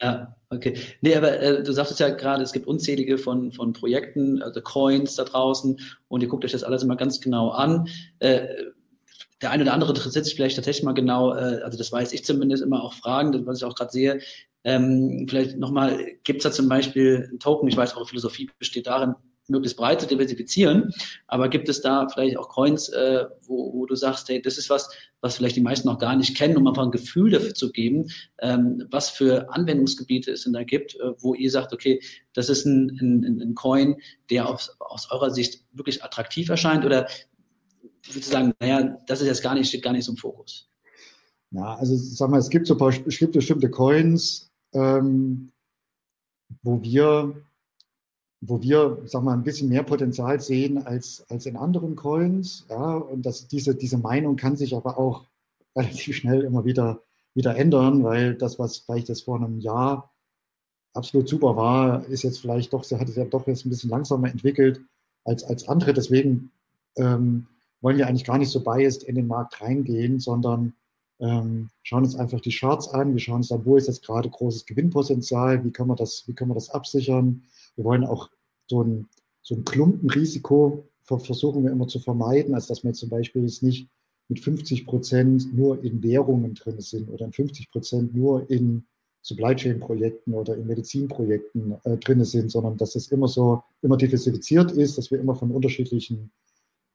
[0.02, 0.78] Ja, okay.
[1.02, 5.16] Nee, aber äh, du sagtest ja gerade, es gibt unzählige von, von Projekten, also Coins
[5.16, 7.88] da draußen und ihr guckt euch das alles immer ganz genau an.
[8.20, 8.48] Äh,
[9.42, 12.26] der eine oder andere interessiert sich vielleicht tatsächlich mal genau, äh, also das weiß ich
[12.26, 14.20] zumindest immer auch Fragen, was ich auch gerade sehe,
[14.64, 18.88] ähm, vielleicht nochmal, gibt es da zum Beispiel einen Token, ich weiß, eure Philosophie besteht
[18.88, 19.16] darin,
[19.48, 20.94] möglichst breit zu diversifizieren,
[21.28, 24.70] aber gibt es da vielleicht auch Coins, äh, wo, wo du sagst, hey, das ist
[24.70, 24.90] was,
[25.22, 28.10] was vielleicht die meisten noch gar nicht kennen, um einfach ein Gefühl dafür zu geben,
[28.40, 32.02] ähm, was für Anwendungsgebiete es denn da gibt, äh, wo ihr sagt, okay,
[32.34, 33.98] das ist ein, ein, ein Coin,
[34.30, 36.86] der aus, aus eurer Sicht wirklich attraktiv erscheint?
[36.86, 37.08] Oder
[38.06, 40.70] würdest du sagen, naja, das ist jetzt gar nicht, steht gar nicht so im Fokus?
[41.52, 45.52] Ja, also sag mal, es gibt so ein paar, es gibt bestimmte Coins, ähm,
[46.62, 47.36] wo wir,
[48.42, 52.66] wo wir, sag mal, ein bisschen mehr Potenzial sehen als, als in anderen Coins.
[52.70, 55.26] Ja, und das, diese, diese Meinung kann sich aber auch
[55.76, 57.02] relativ schnell immer wieder,
[57.34, 60.12] wieder ändern, weil das, was vielleicht das vor einem Jahr
[60.94, 64.30] absolut super war, ist jetzt vielleicht doch, hat es ja doch jetzt ein bisschen langsamer
[64.30, 64.82] entwickelt
[65.26, 65.94] als, als andere.
[65.94, 66.52] Deswegen
[66.98, 67.48] ähm,
[67.82, 70.74] wollen wir eigentlich gar nicht so biased in den Markt reingehen, sondern
[71.24, 74.30] ähm, schauen uns einfach die Charts an, wir schauen uns an, wo ist jetzt gerade
[74.30, 77.44] großes Gewinnpotenzial, wie können wir das, wie können wir das absichern.
[77.76, 78.30] Wir wollen auch
[78.68, 79.08] so ein,
[79.42, 83.88] so ein Klumpenrisiko versuchen wir immer zu vermeiden, als dass wir zum Beispiel jetzt nicht
[84.30, 88.86] mit 50 Prozent nur in Währungen drin sind oder in 50 Prozent nur in
[89.22, 93.96] Supply Chain Projekten oder in Medizinprojekten äh, drin sind, sondern dass es immer so, immer
[93.96, 96.32] diversifiziert ist, dass wir immer von unterschiedlichen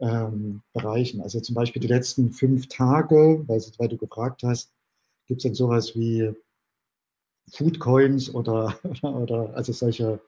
[0.01, 1.21] ähm, Bereichen.
[1.21, 4.73] Also zum Beispiel die letzten fünf Tage, weil, weil du gefragt hast,
[5.27, 6.33] gibt es denn sowas wie
[7.53, 10.21] Food Coins oder, oder also solche,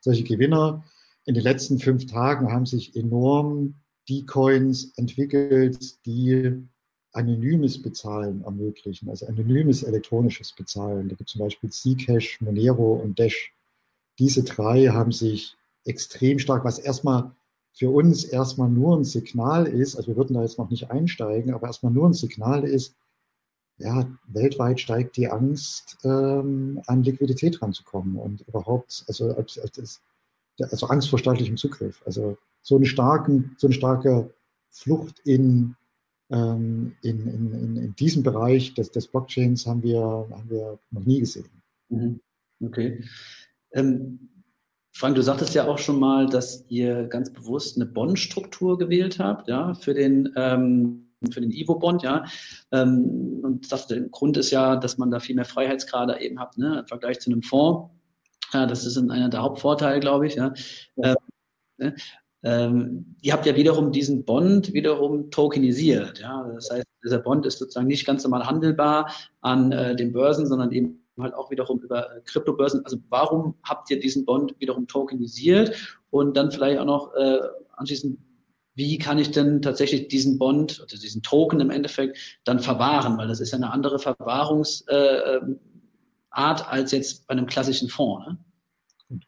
[0.00, 0.84] solche Gewinner.
[1.26, 3.74] In den letzten fünf Tagen haben sich enorm
[4.08, 6.66] die Coins entwickelt, die
[7.12, 11.08] anonymes Bezahlen ermöglichen, also anonymes elektronisches Bezahlen.
[11.08, 13.52] Da gibt es zum Beispiel Zcash, Monero und Dash.
[14.18, 17.32] Diese drei haben sich extrem stark, was erstmal
[17.72, 21.54] für uns erstmal nur ein Signal ist, also wir würden da jetzt noch nicht einsteigen,
[21.54, 22.96] aber erstmal nur ein Signal ist,
[23.78, 31.18] ja, weltweit steigt die Angst, ähm, an Liquidität ranzukommen und überhaupt, also, also Angst vor
[31.18, 32.02] staatlichem Zugriff.
[32.04, 34.34] Also so eine, starken, so eine starke
[34.70, 35.76] Flucht in,
[36.30, 41.04] ähm, in, in, in, in diesem Bereich des, des Blockchains haben wir, haben wir noch
[41.04, 41.48] nie gesehen.
[41.88, 42.20] Mhm.
[42.60, 43.04] Okay.
[43.72, 44.28] Ähm,
[44.98, 49.46] Frank, du sagtest ja auch schon mal, dass ihr ganz bewusst eine Bond-Struktur gewählt habt,
[49.46, 52.24] ja, für den, ähm, für den Ivo-Bond, ja.
[52.72, 56.58] Ähm, und das, der Grund ist ja, dass man da viel mehr Freiheitsgrade eben hat,
[56.58, 57.94] ne, im Vergleich zu einem Fonds.
[58.52, 60.52] Ja, das ist einer der Hauptvorteile, glaube ich, ja.
[60.96, 61.14] Ähm,
[61.76, 61.94] ne?
[62.42, 66.18] Ähm, ihr habt ja wiederum diesen Bond wiederum tokenisiert.
[66.18, 66.50] Ja?
[66.54, 70.72] Das heißt, dieser Bond ist sozusagen nicht ganz normal handelbar an äh, den Börsen, sondern
[70.72, 72.84] eben halt auch wiederum über äh, Kryptobörsen.
[72.84, 75.98] Also warum habt ihr diesen Bond wiederum tokenisiert?
[76.10, 77.40] Und dann vielleicht auch noch äh,
[77.76, 78.18] anschließend,
[78.74, 83.18] wie kann ich denn tatsächlich diesen Bond, also diesen Token im Endeffekt, dann verwahren?
[83.18, 85.58] Weil das ist ja eine andere Verwahrungsart äh, ähm,
[86.30, 88.26] als jetzt bei einem klassischen Fonds.
[88.28, 88.38] Ne?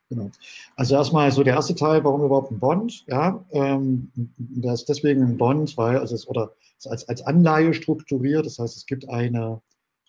[0.09, 0.31] Genau.
[0.77, 3.05] Also erstmal so der erste Teil, warum überhaupt ein Bond?
[3.07, 8.47] Ja, ähm, das ist deswegen ein Bond, weil also es oder als, als Anleihe strukturiert.
[8.47, 9.61] Das heißt, es gibt eine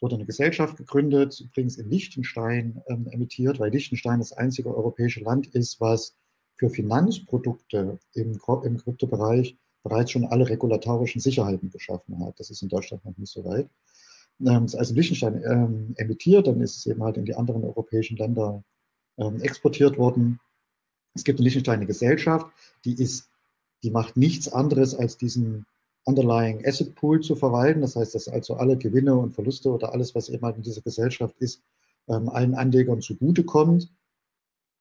[0.01, 5.47] wurde eine Gesellschaft gegründet, übrigens in Liechtenstein ähm, emittiert, weil Liechtenstein das einzige europäische Land
[5.47, 6.15] ist, was
[6.57, 12.39] für Finanzprodukte im, im Kryptobereich bereits schon alle regulatorischen Sicherheiten geschaffen hat.
[12.39, 13.69] Das ist in Deutschland noch nicht so weit.
[14.39, 18.63] Ähm, also Liechtenstein ähm, emittiert, dann ist es eben halt in die anderen europäischen Länder
[19.17, 20.39] ähm, exportiert worden.
[21.13, 22.47] Es gibt in Liechtenstein eine Gesellschaft,
[22.85, 23.29] die ist,
[23.83, 25.65] die macht nichts anderes als diesen
[26.05, 27.81] Underlying Asset Pool zu verwalten.
[27.81, 30.81] Das heißt, dass also alle Gewinne und Verluste oder alles, was eben halt in dieser
[30.81, 31.63] Gesellschaft ist,
[32.07, 33.91] ähm, allen Anlegern zugutekommt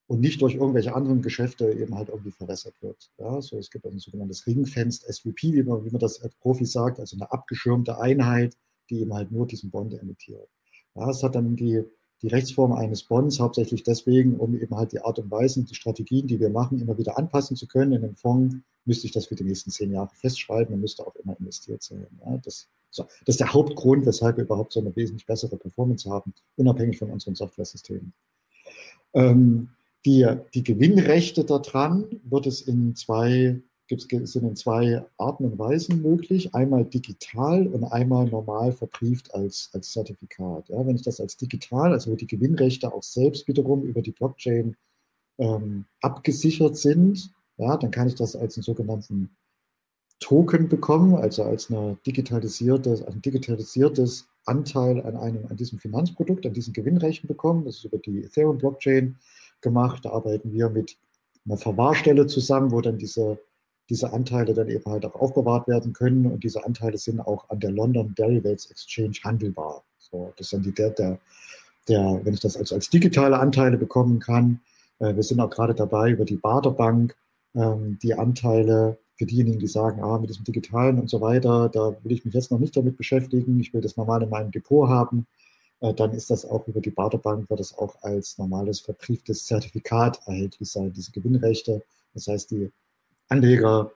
[0.06, 3.10] und nicht durch irgendwelche anderen Geschäfte eben halt irgendwie verwässert wird.
[3.18, 6.64] Ja, so, es gibt ein sogenanntes Ringfenced SVP, wie man, wie man das als Profi
[6.64, 8.56] sagt, also eine abgeschirmte Einheit,
[8.88, 10.48] die eben halt nur diesen Bond emittiert.
[10.96, 11.84] Ja, es hat dann die,
[12.22, 16.26] die Rechtsform eines Bonds hauptsächlich deswegen, um eben halt die Art und Weise, die Strategien,
[16.26, 17.92] die wir machen, immer wieder anpassen zu können.
[17.92, 21.14] In einem Fonds müsste ich das für die nächsten zehn Jahre festschreiben und müsste auch
[21.16, 22.06] immer investiert sein.
[22.24, 26.10] Ja, das, so, das ist der Hauptgrund, weshalb wir überhaupt so eine wesentlich bessere Performance
[26.10, 28.12] haben, unabhängig von unseren Software-Systemen.
[29.14, 29.70] Ähm,
[30.04, 33.60] die, die Gewinnrechte daran wird es in zwei,
[33.92, 36.54] es sind in zwei Arten und Weisen möglich.
[36.54, 40.68] Einmal digital und einmal normal verbrieft als, als Zertifikat.
[40.68, 44.12] Ja, wenn ich das als digital, also wo die Gewinnrechte auch selbst wiederum über die
[44.12, 44.76] Blockchain
[45.38, 49.30] ähm, abgesichert sind, ja, dann kann ich das als einen sogenannten
[50.20, 56.52] Token bekommen, also als eine digitalisiertes, ein digitalisiertes Anteil an einem, an diesem Finanzprodukt, an
[56.52, 57.64] diesen Gewinnrechten bekommen.
[57.64, 59.16] Das ist über die Ethereum-Blockchain
[59.60, 60.04] gemacht.
[60.04, 60.96] Da arbeiten wir mit
[61.46, 63.38] einer Verwahrstelle zusammen, wo dann diese,
[63.90, 66.26] diese Anteile dann eben halt auch aufbewahrt werden können.
[66.26, 69.82] Und diese Anteile sind auch an der London Derivates Exchange handelbar.
[69.98, 71.18] So, das dann die, der, der,
[71.88, 74.60] der, wenn ich das also als digitale Anteile bekommen kann.
[75.00, 77.16] Äh, wir sind auch gerade dabei, über die Baderbank
[77.54, 81.94] ähm, die Anteile für diejenigen, die sagen, ah, mit diesem Digitalen und so weiter, da
[82.02, 84.88] will ich mich jetzt noch nicht damit beschäftigen, ich will das normal in meinem Depot
[84.88, 85.26] haben,
[85.80, 90.20] äh, dann ist das auch über die Baderbank, wird das auch als normales verbrieftes Zertifikat
[90.26, 91.82] erhältlich sein, diese Gewinnrechte.
[92.14, 92.70] Das heißt, die
[93.30, 93.92] Anleger,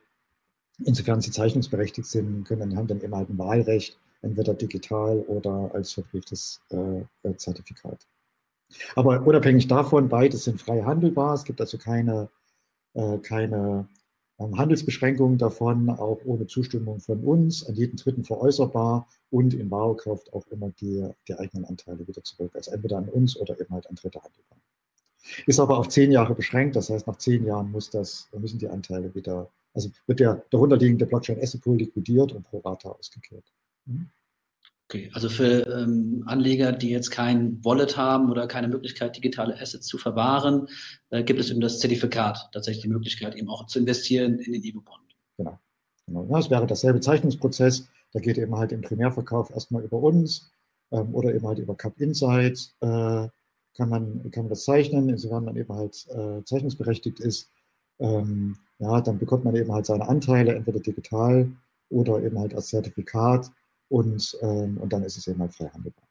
[0.84, 5.92] insofern sie zeichnungsberechtigt sind, können, haben dann immer halt ein Wahlrecht, entweder digital oder als
[5.92, 8.06] verbrieftes äh, äh Zertifikat.
[8.96, 11.34] Aber unabhängig davon, beides sind frei handelbar.
[11.34, 12.30] Es gibt also keine
[12.94, 13.88] äh, keine
[14.38, 20.32] ähm, Handelsbeschränkungen davon, auch ohne Zustimmung von uns, an jeden Dritten veräußerbar und in kauft
[20.32, 22.52] auch immer die, die eigenen Anteile wieder zurück.
[22.54, 24.58] Also entweder an uns oder eben halt an Dritte handelbar.
[25.46, 28.68] Ist aber auf zehn Jahre beschränkt, das heißt, nach zehn Jahren muss das, müssen die
[28.68, 33.44] Anteile wieder, also wird der darunterliegende Blockchain Asset Pool liquidiert und pro Rata ausgekehrt.
[33.86, 34.10] Mhm.
[34.88, 39.86] Okay, also für ähm, Anleger, die jetzt kein Wallet haben oder keine Möglichkeit, digitale Assets
[39.86, 40.68] zu verwahren,
[41.08, 44.62] äh, gibt es eben das Zertifikat, tatsächlich die Möglichkeit, eben auch zu investieren in den
[44.62, 45.16] Evo-Bond.
[45.38, 45.58] Genau.
[46.06, 46.26] genau.
[46.30, 47.88] Ja, es wäre dasselbe Zeichnungsprozess.
[48.12, 50.52] Da geht eben halt im Primärverkauf erstmal über uns
[50.92, 53.28] ähm, oder eben halt über Cup Insight äh,
[53.76, 57.50] kann, man, kann man das zeichnen, insofern man eben halt äh, zeichnungsberechtigt ist.
[57.98, 61.50] Ähm, ja, dann bekommt man eben halt seine Anteile, entweder digital
[61.90, 63.50] oder eben halt als Zertifikat
[63.88, 66.04] und, ähm, und dann ist es eben halt frei handelbar.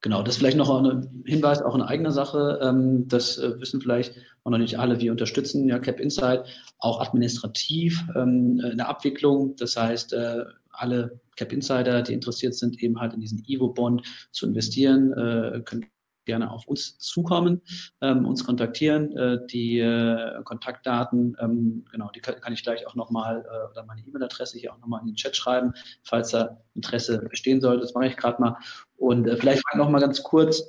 [0.00, 2.60] Genau, das ist vielleicht noch ein Hinweis, auch eine eigene Sache.
[2.62, 5.00] Ähm, das äh, wissen vielleicht auch noch nicht alle.
[5.00, 6.44] Wir unterstützen ja Cap Insight
[6.78, 9.56] auch administrativ ähm, in der Abwicklung.
[9.56, 14.46] Das heißt, äh, alle Cap Insider, die interessiert sind, eben halt in diesen Evo-Bond zu
[14.46, 15.86] investieren, äh, können
[16.24, 17.62] gerne auf uns zukommen,
[18.00, 19.16] ähm, uns kontaktieren.
[19.16, 23.84] Äh, die äh, Kontaktdaten, ähm, genau, die kann, kann, ich gleich auch nochmal, äh, oder
[23.84, 25.72] meine E-Mail-Adresse hier auch nochmal in den Chat schreiben,
[26.02, 27.82] falls da Interesse bestehen sollte.
[27.82, 28.56] Das mache ich gerade mal.
[28.96, 30.62] Und äh, vielleicht nochmal ganz kurz,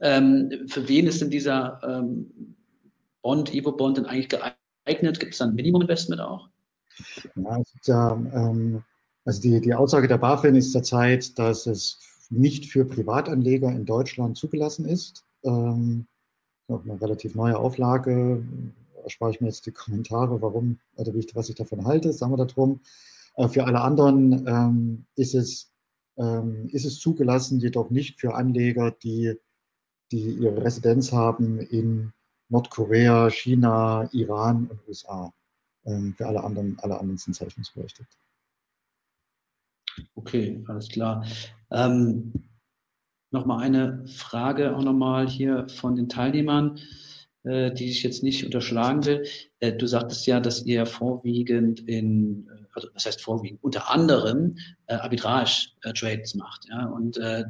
[0.00, 2.56] ähm, für wen ist denn dieser ähm,
[3.22, 5.20] Bond, Evo-Bond denn eigentlich geeignet?
[5.20, 6.48] Gibt es da ein Minimum-Investment auch?
[7.84, 8.82] Ja, ähm,
[9.24, 11.98] also die, die Aussage der BaFin ist zurzeit, dass es
[12.30, 15.24] nicht für Privatanleger in Deutschland zugelassen ist.
[15.44, 16.06] Ähm,
[16.68, 18.42] eine relativ neue Auflage.
[19.02, 22.32] Erspare ich mir jetzt die Kommentare, warum oder wie ich, was ich davon halte, sagen
[22.32, 22.80] wir darum.
[23.36, 25.70] Äh, für alle anderen ähm, ist, es,
[26.16, 29.34] ähm, ist es zugelassen, jedoch nicht für Anleger, die,
[30.12, 32.12] die ihre Residenz haben in
[32.50, 35.32] Nordkorea, China, Iran und USA.
[35.84, 38.18] Ähm, für alle anderen, alle anderen sind zeichnungsberechtigt.
[40.14, 41.24] Okay, alles klar.
[41.70, 42.32] Ähm,
[43.30, 46.78] nochmal eine Frage auch nochmal hier von den Teilnehmern,
[47.44, 49.24] äh, die ich jetzt nicht unterschlagen will.
[49.60, 54.56] Äh, du sagtest ja, dass ihr vorwiegend in, äh, also das heißt vorwiegend, unter anderem
[54.86, 56.66] äh, Arbitrage-Trades macht.
[56.68, 56.86] Ja?
[56.86, 57.44] Und äh,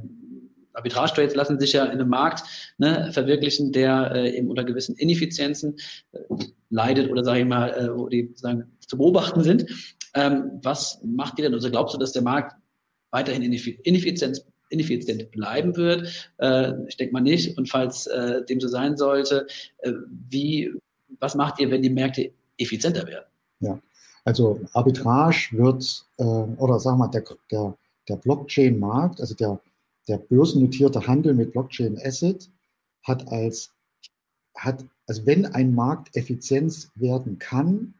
[0.75, 2.45] Arbitrage-Trades lassen sich ja in einem Markt
[2.79, 5.77] ne, verwirklichen, der äh, eben unter gewissen Ineffizienzen
[6.13, 6.19] äh,
[6.71, 9.67] leidet oder sage ich mal, äh, wo die sagen, zu beobachten sind.
[10.15, 11.55] Ähm, was macht ihr denn?
[11.55, 12.57] Also glaubst du, dass der Markt
[13.11, 16.31] weiterhin ineffizient, ineffizient bleiben wird?
[16.39, 17.57] Äh, ich denke mal nicht.
[17.59, 19.47] Und falls äh, dem so sein sollte,
[19.79, 19.93] äh,
[20.29, 20.73] wie
[21.21, 23.25] was macht ihr, wenn die Märkte effizienter werden?
[23.61, 23.81] Ja,
[24.25, 27.77] also Arbitrage wird, äh, oder sagen wir mal, der, der,
[28.09, 29.61] der Blockchain-Markt, also der,
[30.07, 32.49] der börsennotierte Handel mit Blockchain-Asset
[33.05, 33.71] hat als,
[34.55, 37.95] hat, also wenn ein Markt effizient werden kann,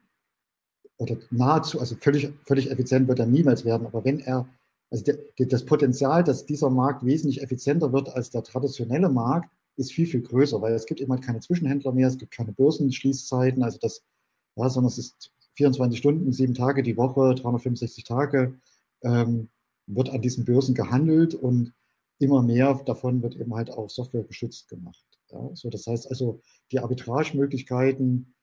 [0.99, 4.47] oder nahezu, also völlig, völlig effizient wird er niemals werden, aber wenn er,
[4.91, 9.93] also der, das Potenzial, dass dieser Markt wesentlich effizienter wird als der traditionelle Markt, ist
[9.93, 13.63] viel, viel größer, weil es gibt eben halt keine Zwischenhändler mehr, es gibt keine Börsenschließzeiten,
[13.63, 14.03] also das,
[14.57, 18.59] ja, sondern es ist 24 Stunden, sieben Tage die Woche, 365 Tage,
[19.03, 19.49] ähm,
[19.87, 21.73] wird an diesen Börsen gehandelt und
[22.19, 25.05] immer mehr davon wird eben halt auch Software geschützt gemacht.
[25.31, 26.41] Ja, so das heißt also,
[26.71, 28.33] die Arbitragemöglichkeiten,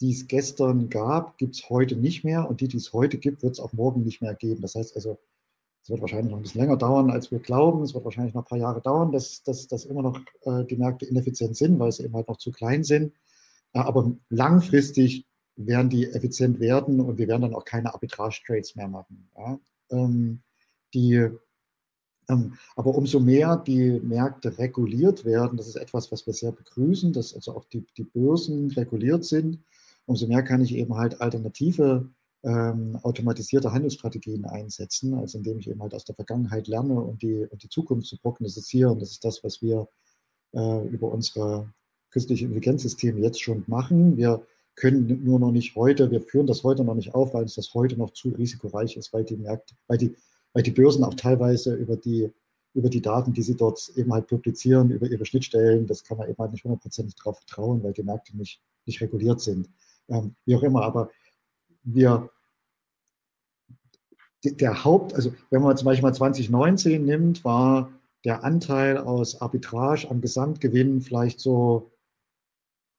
[0.00, 3.42] die es gestern gab, gibt es heute nicht mehr und die, die es heute gibt,
[3.42, 4.62] wird es auch morgen nicht mehr geben.
[4.62, 5.18] Das heißt also,
[5.82, 7.82] es wird wahrscheinlich noch ein bisschen länger dauern, als wir glauben.
[7.82, 10.76] Es wird wahrscheinlich noch ein paar Jahre dauern, dass, dass, dass immer noch äh, die
[10.76, 13.12] Märkte ineffizient sind, weil sie eben halt noch zu klein sind.
[13.74, 15.26] Äh, aber langfristig
[15.56, 19.28] werden die effizient werden und wir werden dann auch keine Arbitrage-Trades mehr machen.
[19.36, 19.58] Ja?
[19.90, 20.40] Ähm,
[20.94, 21.28] die,
[22.30, 27.12] ähm, aber umso mehr die Märkte reguliert werden, das ist etwas, was wir sehr begrüßen,
[27.12, 29.58] dass also auch die, die Börsen reguliert sind,
[30.06, 32.10] umso mehr kann ich eben halt alternative
[32.44, 37.46] ähm, automatisierte Handelsstrategien einsetzen, also indem ich eben halt aus der Vergangenheit lerne und die,
[37.50, 38.98] und die Zukunft zu prognostizieren.
[38.98, 39.88] Das ist das, was wir
[40.52, 41.72] äh, über unsere
[42.10, 44.16] künstliche Intelligenzsysteme jetzt schon machen.
[44.16, 44.46] Wir
[44.76, 47.72] können nur noch nicht heute, wir führen das heute noch nicht auf, weil uns das
[47.74, 50.14] heute noch zu risikoreich ist, weil die Märkte, weil die,
[50.52, 52.30] weil die Börsen auch teilweise über die,
[52.74, 56.28] über die Daten, die sie dort eben halt publizieren, über ihre Schnittstellen, das kann man
[56.28, 59.68] eben halt nicht hundertprozentig darauf vertrauen, weil die Märkte nicht, nicht reguliert sind.
[60.08, 61.10] Ähm, wie auch immer, aber
[61.82, 62.30] wir,
[64.44, 67.90] der Haupt, also wenn man zum Beispiel mal 2019 nimmt, war
[68.24, 71.90] der Anteil aus Arbitrage am Gesamtgewinn vielleicht so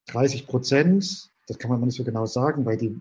[0.08, 1.32] 30 Prozent.
[1.48, 3.00] Das kann man nicht so genau sagen, weil die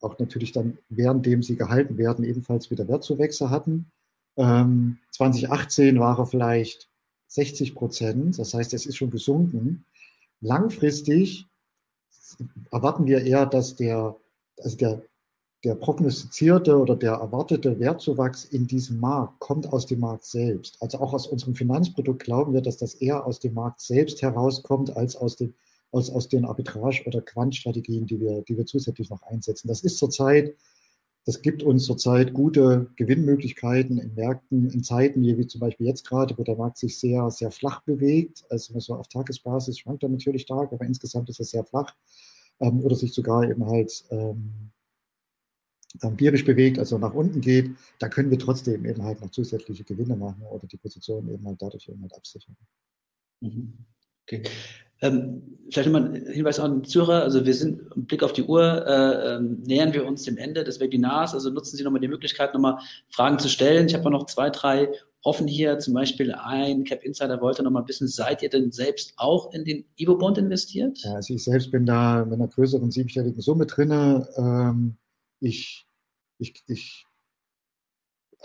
[0.00, 3.90] auch natürlich dann, währenddem sie gehalten werden, ebenfalls wieder Wertzuwächse hatten.
[4.36, 6.90] Ähm, 2018 war er vielleicht
[7.28, 9.86] 60 Prozent, das heißt, es ist schon gesunken.
[10.40, 11.46] Langfristig
[12.70, 14.16] erwarten wir eher, dass der,
[14.60, 15.02] also der,
[15.64, 20.76] der prognostizierte oder der erwartete Wertzuwachs in diesem Markt kommt aus dem Markt selbst.
[20.80, 24.94] Also auch aus unserem Finanzprodukt glauben wir, dass das eher aus dem Markt selbst herauskommt,
[24.96, 25.54] als aus, dem,
[25.90, 29.68] aus, aus den Arbitrage- oder Quantstrategien, die wir, die wir zusätzlich noch einsetzen.
[29.68, 30.54] Das ist zurzeit,
[31.26, 36.36] das gibt uns zurzeit gute Gewinnmöglichkeiten in Märkten, in Zeiten wie zum Beispiel jetzt gerade,
[36.36, 38.44] wo der Markt sich sehr, sehr flach bewegt.
[38.50, 41.94] Also so auf Tagesbasis schwankt er natürlich stark, aber insgesamt ist er sehr flach
[42.60, 44.70] ähm, oder sich sogar eben halt ähm,
[46.00, 50.16] empirisch bewegt, also nach unten geht, da können wir trotzdem eben halt noch zusätzliche Gewinne
[50.16, 52.56] machen oder die Position eben halt dadurch eben halt absichern.
[53.40, 53.78] Mhm.
[54.26, 54.42] Okay.
[55.04, 57.22] Ähm, vielleicht nochmal ein Hinweis an den.
[57.22, 60.64] Also wir sind im Blick auf die Uhr, äh, äh, nähern wir uns dem Ende
[60.64, 61.34] des Webinars.
[61.34, 62.78] Also nutzen Sie nochmal die Möglichkeit, nochmal
[63.10, 63.86] Fragen zu stellen.
[63.86, 64.90] Ich habe noch zwei, drei
[65.22, 65.78] offen hier.
[65.78, 69.84] Zum Beispiel ein Cap Insider wollte nochmal wissen, seid ihr denn selbst auch in den
[69.96, 70.98] Ivo-Bond investiert?
[71.02, 73.90] Ja, also ich selbst bin da mit einer größeren siebenstelligen Summe drin.
[74.36, 74.96] Ähm,
[75.40, 75.86] ich,
[76.38, 77.06] ich, ich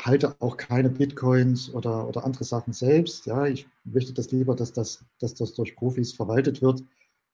[0.05, 3.25] halte auch keine Bitcoins oder, oder andere Sachen selbst.
[3.25, 6.83] Ja, ich möchte das lieber, dass das, dass das durch Profis verwaltet wird.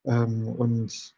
[0.06, 1.16] Ähm, und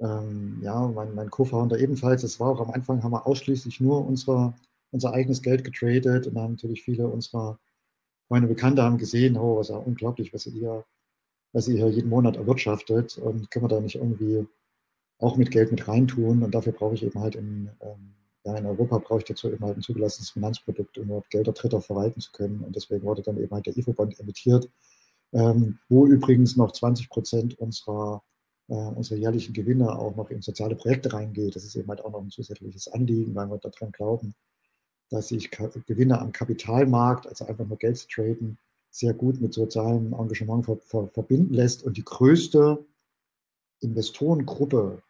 [0.00, 2.22] ähm, ja, mein, mein Co-Founder ebenfalls.
[2.22, 4.54] Es war auch am Anfang, haben wir ausschließlich nur unsere,
[4.90, 7.58] unser eigenes Geld getradet und haben natürlich viele unserer
[8.28, 10.84] Freunde, Bekannte haben gesehen, oh, was ja unglaublich, was ihr hier,
[11.52, 14.46] was ihr hier jeden Monat erwirtschaftet und können wir da nicht irgendwie
[15.18, 18.14] auch mit Geld mit reintun und dafür brauche ich eben halt in, ähm,
[18.44, 21.80] ja, in Europa brauche ich dazu eben halt ein zugelassenes Finanzprodukt, um überhaupt Gelder Dritter
[21.80, 22.60] verwalten zu können.
[22.60, 24.68] Und deswegen wurde dann eben halt der IFO-Bond emittiert,
[25.32, 28.22] ähm, wo übrigens noch 20 Prozent unserer,
[28.68, 31.56] äh, unserer jährlichen Gewinne auch noch in soziale Projekte reingeht.
[31.56, 34.34] Das ist eben halt auch noch ein zusätzliches Anliegen, weil wir daran glauben,
[35.10, 38.58] dass sich Gewinne am Kapitalmarkt, also einfach nur Geld zu traden,
[38.90, 41.82] sehr gut mit sozialem Engagement ver ver verbinden lässt.
[41.82, 42.84] Und die größte
[43.80, 45.02] Investorengruppe,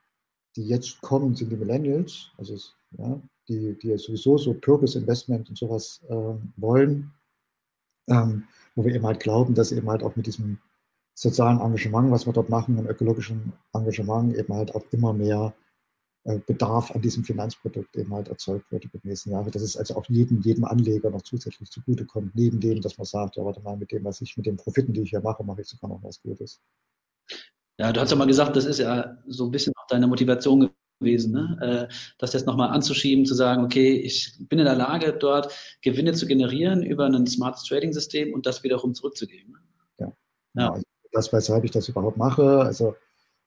[0.57, 2.31] die jetzt kommen, sind die Millennials.
[2.39, 2.57] Also
[2.99, 7.13] ja, die, die sowieso so Purpose Investment und sowas äh, wollen,
[8.09, 10.59] ähm, wo wir eben halt glauben, dass eben halt auch mit diesem
[11.15, 15.55] sozialen Engagement, was wir dort machen, und ökologischen Engagement eben halt auch immer mehr
[16.25, 19.51] äh, Bedarf an diesem Finanzprodukt eben halt erzeugt wird über die nächsten Jahre.
[19.51, 23.37] Dass es also auch jedem, jedem Anleger noch zusätzlich zugutekommt, neben dem, dass man sagt,
[23.37, 25.61] ja, warte mal, mit dem, was ich, mit den Profiten, die ich hier mache, mache
[25.61, 26.61] ich sogar noch was Gutes.
[27.79, 30.71] Ja, du hast ja mal gesagt, das ist ja so ein bisschen auch deine Motivation
[31.01, 31.89] gewesen, ne?
[31.91, 36.13] Äh, das jetzt nochmal anzuschieben, zu sagen, okay, ich bin in der Lage, dort Gewinne
[36.13, 39.57] zu generieren über ein smartes Trading-System und das wiederum zurückzugeben.
[39.99, 40.13] Ja,
[40.55, 40.73] ja.
[40.73, 42.95] Also das, weshalb ich das überhaupt mache, also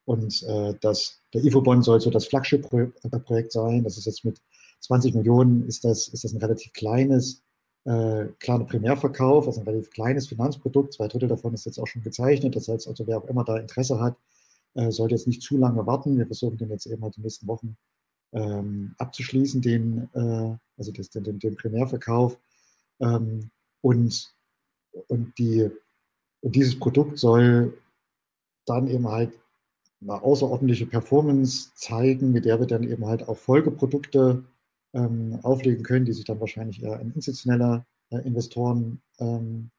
[0.06, 3.84] Und äh, das, der IFO-Bond soll so das Flagship-Projekt sein.
[3.84, 4.42] Das ist jetzt mit
[4.80, 7.44] 20 Millionen, ist das, ist das ein relativ kleines,
[7.84, 10.94] äh, kleiner Primärverkauf, also ein relativ kleines Finanzprodukt.
[10.94, 12.56] Zwei Drittel davon ist jetzt auch schon gezeichnet.
[12.56, 14.16] Das heißt also, wer auch immer da Interesse hat,
[14.76, 16.18] äh, sollte jetzt nicht zu lange warten.
[16.18, 17.78] Wir versuchen den jetzt eben halt den nächsten Wochen
[18.34, 22.40] ähm, abzuschließen, den, äh, also das, den, den Primärverkauf.
[23.00, 23.50] Ähm,
[23.82, 24.34] und,
[25.08, 25.70] und, die,
[26.42, 27.78] und dieses Produkt soll
[28.66, 29.32] dann eben halt
[30.02, 34.44] eine außerordentliche Performance zeigen, mit der wir dann eben halt auch Folgeprodukte
[34.94, 39.77] ähm, auflegen können, die sich dann wahrscheinlich eher an institutionelle äh, Investoren, ähm, äh,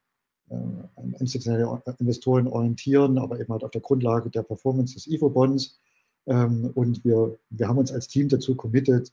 [1.19, 5.81] institutionelle Investoren orientieren, aber eben halt auf der Grundlage der Performance des IFO-Bonds.
[6.27, 9.13] Ähm, und wir, wir haben uns als Team dazu committed,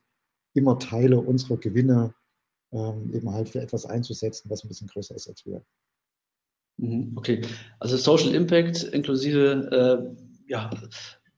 [0.54, 2.14] immer Teile unserer Gewinne
[2.72, 5.62] ähm, eben halt für etwas einzusetzen, was ein bisschen größer ist als wir.
[6.78, 7.42] Mhm, okay,
[7.80, 10.70] also Social Impact inklusive äh, ja,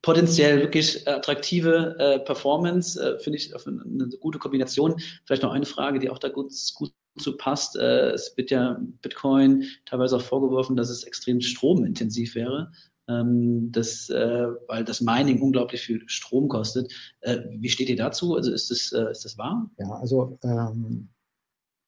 [0.01, 4.99] potenziell wirklich attraktive äh, Performance, äh, finde ich eine, eine gute Kombination.
[5.25, 7.75] Vielleicht noch eine Frage, die auch da gut, gut zu passt.
[7.75, 12.71] Äh, es wird ja Bitcoin teilweise auch vorgeworfen, dass es extrem stromintensiv wäre.
[13.09, 16.91] Ähm, das, äh, weil das Mining unglaublich viel Strom kostet.
[17.21, 18.35] Äh, wie steht ihr dazu?
[18.35, 19.69] Also ist das, äh, ist das wahr?
[19.79, 21.09] Ja, also ähm,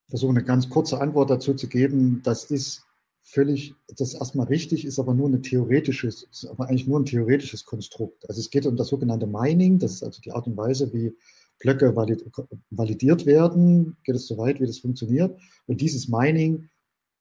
[0.07, 2.21] versuche eine ganz kurze Antwort dazu zu geben.
[2.23, 2.84] Das ist
[3.21, 7.63] völlig, das erstmal richtig, ist aber nur eine theoretisches, ist aber eigentlich nur ein theoretisches
[7.63, 8.27] Konstrukt.
[8.27, 11.13] Also es geht um das sogenannte Mining, das ist also die Art und Weise, wie
[11.60, 12.26] Blöcke valid,
[12.70, 15.38] validiert werden, geht es so weit, wie das funktioniert.
[15.68, 16.70] Und dieses Mining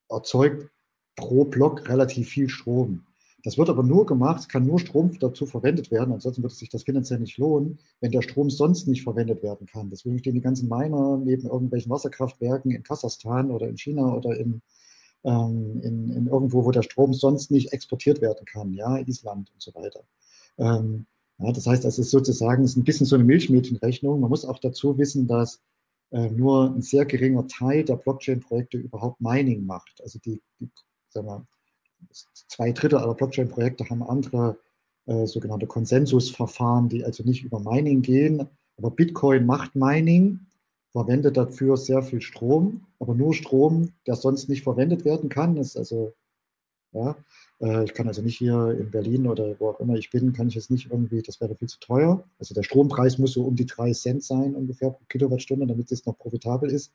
[0.08, 0.70] erzeugt
[1.16, 3.04] pro Block relativ viel Strom.
[3.44, 6.82] Das wird aber nur gemacht, kann nur Strom dazu verwendet werden, ansonsten würde sich das
[6.82, 9.90] finanziell nicht lohnen, wenn der Strom sonst nicht verwendet werden kann.
[9.90, 14.60] Deswegen stehen die ganzen Miner neben irgendwelchen Wasserkraftwerken in Kasachstan oder in China oder in,
[15.22, 19.62] ähm, in, in, irgendwo, wo der Strom sonst nicht exportiert werden kann, ja, Island und
[19.62, 20.02] so weiter.
[20.58, 21.06] Ähm,
[21.38, 24.20] ja, das heißt, das ist sozusagen ist ein bisschen so eine Milchmädchenrechnung.
[24.20, 25.60] Man muss auch dazu wissen, dass
[26.10, 30.00] äh, nur ein sehr geringer Teil der Blockchain-Projekte überhaupt Mining macht.
[30.02, 30.68] Also die, die
[31.10, 31.46] sagen wir,
[32.48, 34.58] zwei Drittel aller Blockchain-Projekte haben andere
[35.06, 38.48] äh, sogenannte Konsensusverfahren, die also nicht über Mining gehen.
[38.76, 40.40] Aber Bitcoin macht Mining,
[40.92, 45.56] verwendet dafür sehr viel Strom, aber nur Strom, der sonst nicht verwendet werden kann.
[45.56, 46.14] Ist also,
[46.92, 47.16] ja,
[47.60, 50.54] ich kann also nicht hier in Berlin oder wo auch immer ich bin, kann ich
[50.54, 52.22] jetzt nicht irgendwie, das wäre viel zu teuer.
[52.38, 56.06] Also der Strompreis muss so um die drei Cent sein ungefähr pro Kilowattstunde, damit es
[56.06, 56.92] noch profitabel ist.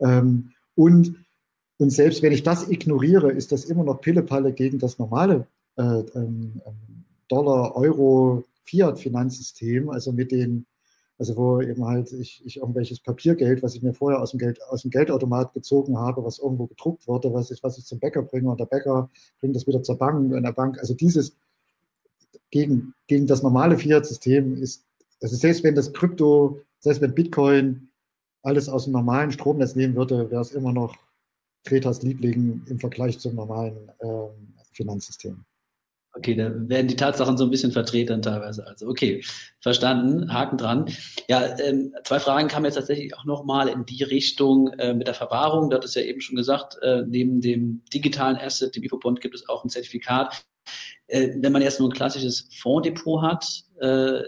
[0.00, 1.14] Ähm, und
[1.78, 5.46] und selbst wenn ich das ignoriere, ist das immer noch Pillepalle gegen das normale
[5.76, 10.66] äh, ähm, ähm, Dollar, Euro, Fiat-Finanzsystem, also mit den,
[11.18, 14.62] also wo eben halt ich, ich irgendwelches Papiergeld, was ich mir vorher aus dem, Geld,
[14.70, 18.22] aus dem Geldautomat gezogen habe, was irgendwo gedruckt wurde, was ich, was ich zum Bäcker
[18.22, 19.10] bringe und der Bäcker
[19.40, 21.36] bringt das wieder zur Bank und der Bank, also dieses
[22.50, 24.84] gegen, gegen das normale Fiat-System ist,
[25.20, 27.88] also selbst wenn das Krypto, selbst wenn Bitcoin
[28.42, 30.96] alles aus dem normalen Stromnetz nehmen würde, wäre es immer noch
[31.64, 35.44] Kretas Liebling im Vergleich zum normalen ähm, Finanzsystem.
[36.18, 38.66] Okay, da werden die Tatsachen so ein bisschen verdreht dann teilweise.
[38.66, 39.22] Also okay,
[39.60, 40.86] verstanden, Haken dran.
[41.28, 45.14] Ja, ähm, zwei Fragen kamen jetzt tatsächlich auch nochmal in die Richtung äh, mit der
[45.14, 45.70] Verwahrung.
[45.70, 49.36] Da hat es ja eben schon gesagt, äh, neben dem digitalen Asset, dem IFO-Bond, gibt
[49.36, 50.44] es auch ein Zertifikat.
[51.06, 53.46] Äh, wenn man erst nur ein klassisches Fonddepot hat,
[53.80, 54.22] äh,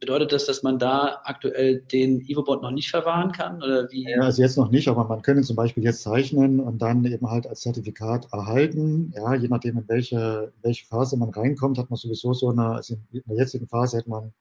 [0.00, 3.62] bedeutet das, dass man da aktuell den Evo-Bond noch nicht verwahren kann?
[3.62, 4.08] Oder wie?
[4.08, 7.30] Ja, also jetzt noch nicht, aber man könnte zum Beispiel jetzt zeichnen und dann eben
[7.30, 9.12] halt als Zertifikat erhalten.
[9.16, 12.66] Ja, je nachdem, in welche, in welche Phase man reinkommt, hat man sowieso so eine,
[12.76, 14.32] also in der jetzigen Phase hätte man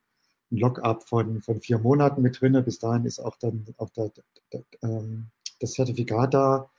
[0.52, 2.62] ein Lockup von, von vier Monaten mit drin.
[2.64, 5.28] Bis dahin ist auch dann auch der, der, der, ähm,
[5.60, 6.70] das Zertifikat da.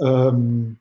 [0.00, 0.78] Ähm,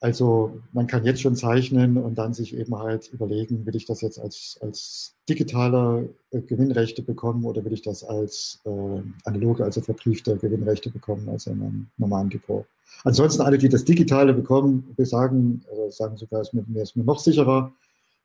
[0.00, 4.00] also man kann jetzt schon zeichnen und dann sich eben halt überlegen, will ich das
[4.00, 9.80] jetzt als, als digitale äh, Gewinnrechte bekommen oder will ich das als äh, analoge, also
[9.80, 12.64] verbriefte Gewinnrechte bekommen, also in einem normalen Depot.
[13.04, 17.04] Ansonsten alle, die das Digitale bekommen, sagen, also sagen sogar, es ist mir, ist mir
[17.04, 17.72] noch sicherer.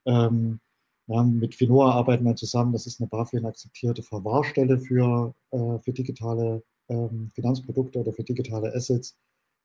[0.06, 0.60] Ähm,
[1.08, 6.64] ja, mit Finoa arbeiten wir zusammen, das ist eine BaFin-akzeptierte Verwahrstelle für, äh, für digitale
[6.88, 9.18] ähm, Finanzprodukte oder für digitale Assets.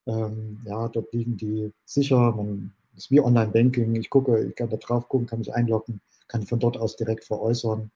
[0.08, 2.32] Ähm, ja, dort liegen die sicher.
[2.32, 3.94] Man ist wie Online-Banking.
[3.96, 7.24] Ich gucke, ich kann da drauf gucken, kann mich einloggen, kann von dort aus direkt
[7.24, 7.90] veräußern.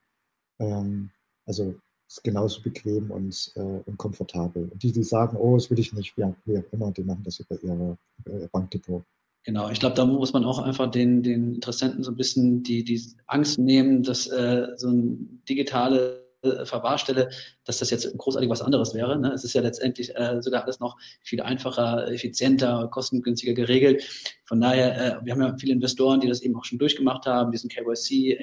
[0.59, 1.09] Ähm,
[1.45, 1.75] also
[2.07, 4.69] ist genauso bequem und, äh, und komfortabel.
[4.71, 7.23] Und die, die sagen, oh, das will ich nicht, wie, wie auch immer, die machen
[7.25, 9.03] das über, ihre, über ihr Bankdepot.
[9.45, 12.83] Genau, ich glaube, da muss man auch einfach den, den Interessenten so ein bisschen die,
[12.83, 16.22] die Angst nehmen, dass äh, so ein digitale äh,
[16.63, 17.29] Verwahrstelle,
[17.65, 19.17] dass das jetzt großartig was anderes wäre.
[19.17, 19.31] Ne?
[19.31, 24.03] Es ist ja letztendlich äh, sogar alles noch viel einfacher, effizienter, kostengünstiger geregelt.
[24.45, 27.51] Von daher, äh, wir haben ja viele Investoren, die das eben auch schon durchgemacht haben,
[27.51, 28.39] diesen KYC,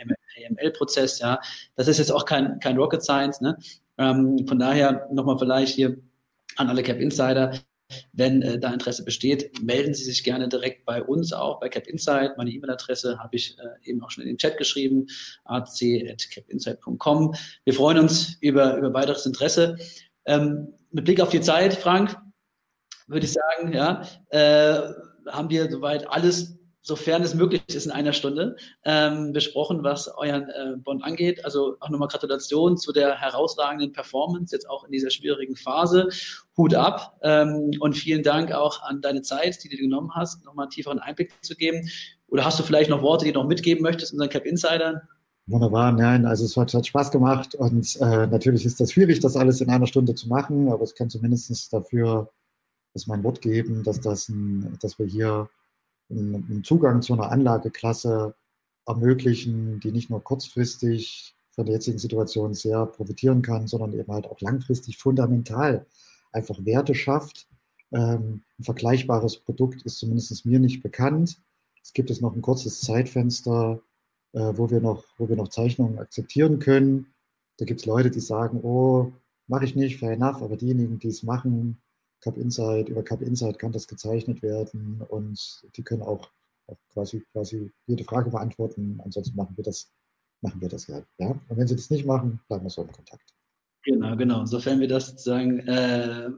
[0.48, 1.40] AML-Prozess, ja.
[1.76, 3.56] Das ist jetzt auch kein, kein Rocket Science, ne?
[3.98, 5.98] Ähm, von daher nochmal vielleicht hier
[6.56, 7.52] an alle Cap Insider.
[8.12, 11.86] Wenn äh, da Interesse besteht, melden Sie sich gerne direkt bei uns auch, bei Cap
[11.86, 12.36] Insight.
[12.36, 15.06] Meine E-Mail-Adresse habe ich äh, eben auch schon in den Chat geschrieben,
[15.44, 17.34] ac.capinsight.com.
[17.64, 19.76] Wir freuen uns über, über weiteres Interesse.
[20.26, 22.16] Ähm, mit Blick auf die Zeit, Frank,
[23.06, 24.92] würde ich sagen, ja, äh,
[25.26, 30.48] haben wir soweit alles sofern es möglich ist, in einer Stunde ähm, besprochen, was euren
[30.48, 31.44] äh, Bond angeht.
[31.44, 36.08] Also auch nochmal Gratulation zu der herausragenden Performance, jetzt auch in dieser schwierigen Phase.
[36.56, 40.64] Hut ab ähm, und vielen Dank auch an deine Zeit, die du genommen hast, nochmal
[40.64, 41.88] einen tieferen Einblick zu geben.
[42.28, 45.00] Oder hast du vielleicht noch Worte, die du noch mitgeben möchtest unseren Cap Insidern?
[45.46, 49.36] Wunderbar, nein, also es hat, hat Spaß gemacht und äh, natürlich ist das schwierig, das
[49.36, 52.30] alles in einer Stunde zu machen, aber es kann zumindest dafür
[52.94, 55.48] dass mein Wort geben, dass, das ein, dass wir hier
[56.10, 58.34] einen Zugang zu einer Anlageklasse
[58.86, 64.26] ermöglichen, die nicht nur kurzfristig von der jetzigen Situation sehr profitieren kann, sondern eben halt
[64.26, 65.86] auch langfristig fundamental
[66.32, 67.48] einfach Werte schafft.
[67.92, 71.40] Ähm, ein vergleichbares Produkt ist zumindest mir nicht bekannt.
[71.82, 73.80] Es gibt es noch ein kurzes Zeitfenster,
[74.32, 77.06] äh, wo, wir noch, wo wir noch Zeichnungen akzeptieren können.
[77.58, 79.12] Da gibt es Leute, die sagen, oh,
[79.48, 81.80] mache ich nicht, fair enough, aber diejenigen, die es machen,
[82.20, 86.30] Cup Insight, über Cup Insight kann das gezeichnet werden und die können auch,
[86.66, 89.00] auch quasi, quasi jede Frage beantworten.
[89.04, 89.90] Ansonsten machen wir das,
[90.40, 91.02] machen wir das ja.
[91.18, 91.30] ja.
[91.30, 93.34] Und wenn sie das nicht machen, bleiben wir so im Kontakt.
[93.84, 94.44] Genau, genau.
[94.44, 96.28] Sofern wir das sozusagen äh,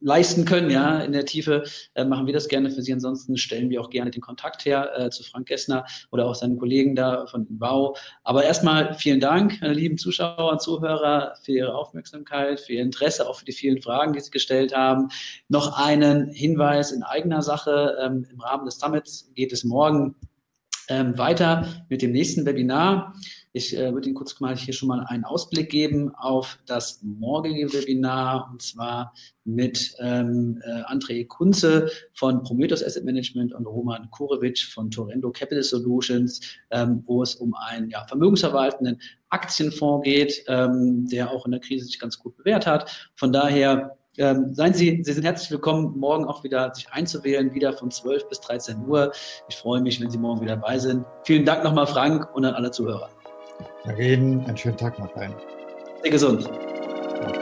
[0.00, 2.92] leisten können, ja, in der Tiefe, äh, machen wir das gerne für Sie.
[2.92, 6.58] Ansonsten stellen wir auch gerne den Kontakt her äh, zu Frank Gessner oder auch seinen
[6.58, 7.96] Kollegen da von Bau.
[8.22, 13.28] Aber erstmal vielen Dank, meine lieben Zuschauer und Zuhörer, für Ihre Aufmerksamkeit, für Ihr Interesse,
[13.28, 15.08] auch für die vielen Fragen, die Sie gestellt haben.
[15.48, 17.96] Noch einen Hinweis in eigener Sache.
[18.00, 20.14] Ähm, Im Rahmen des Summits geht es morgen
[20.88, 23.14] ähm, weiter mit dem nächsten Webinar.
[23.52, 27.72] Ich äh, würde Ihnen kurz mal hier schon mal einen Ausblick geben auf das morgige
[27.72, 29.14] Webinar und zwar
[29.44, 35.62] mit ähm, äh, André Kunze von Prometheus Asset Management und Roman Kurewitsch von Torendo Capital
[35.62, 41.60] Solutions, ähm, wo es um einen ja, vermögensverwaltenden Aktienfonds geht, ähm, der auch in der
[41.60, 43.10] Krise sich ganz gut bewährt hat.
[43.14, 47.72] Von daher ähm, seien Sie, Sie sind herzlich willkommen, morgen auch wieder sich einzuwählen, wieder
[47.72, 49.12] von 12 bis 13 Uhr.
[49.48, 51.04] Ich freue mich, wenn Sie morgen wieder dabei sind.
[51.24, 53.08] Vielen Dank nochmal, Frank, und an alle Zuhörer.
[53.84, 55.34] Danke Ihnen, einen schönen Tag noch rein.
[56.02, 56.44] Sehr gesund.
[56.44, 57.32] Ja.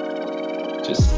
[0.82, 1.08] Tschüss.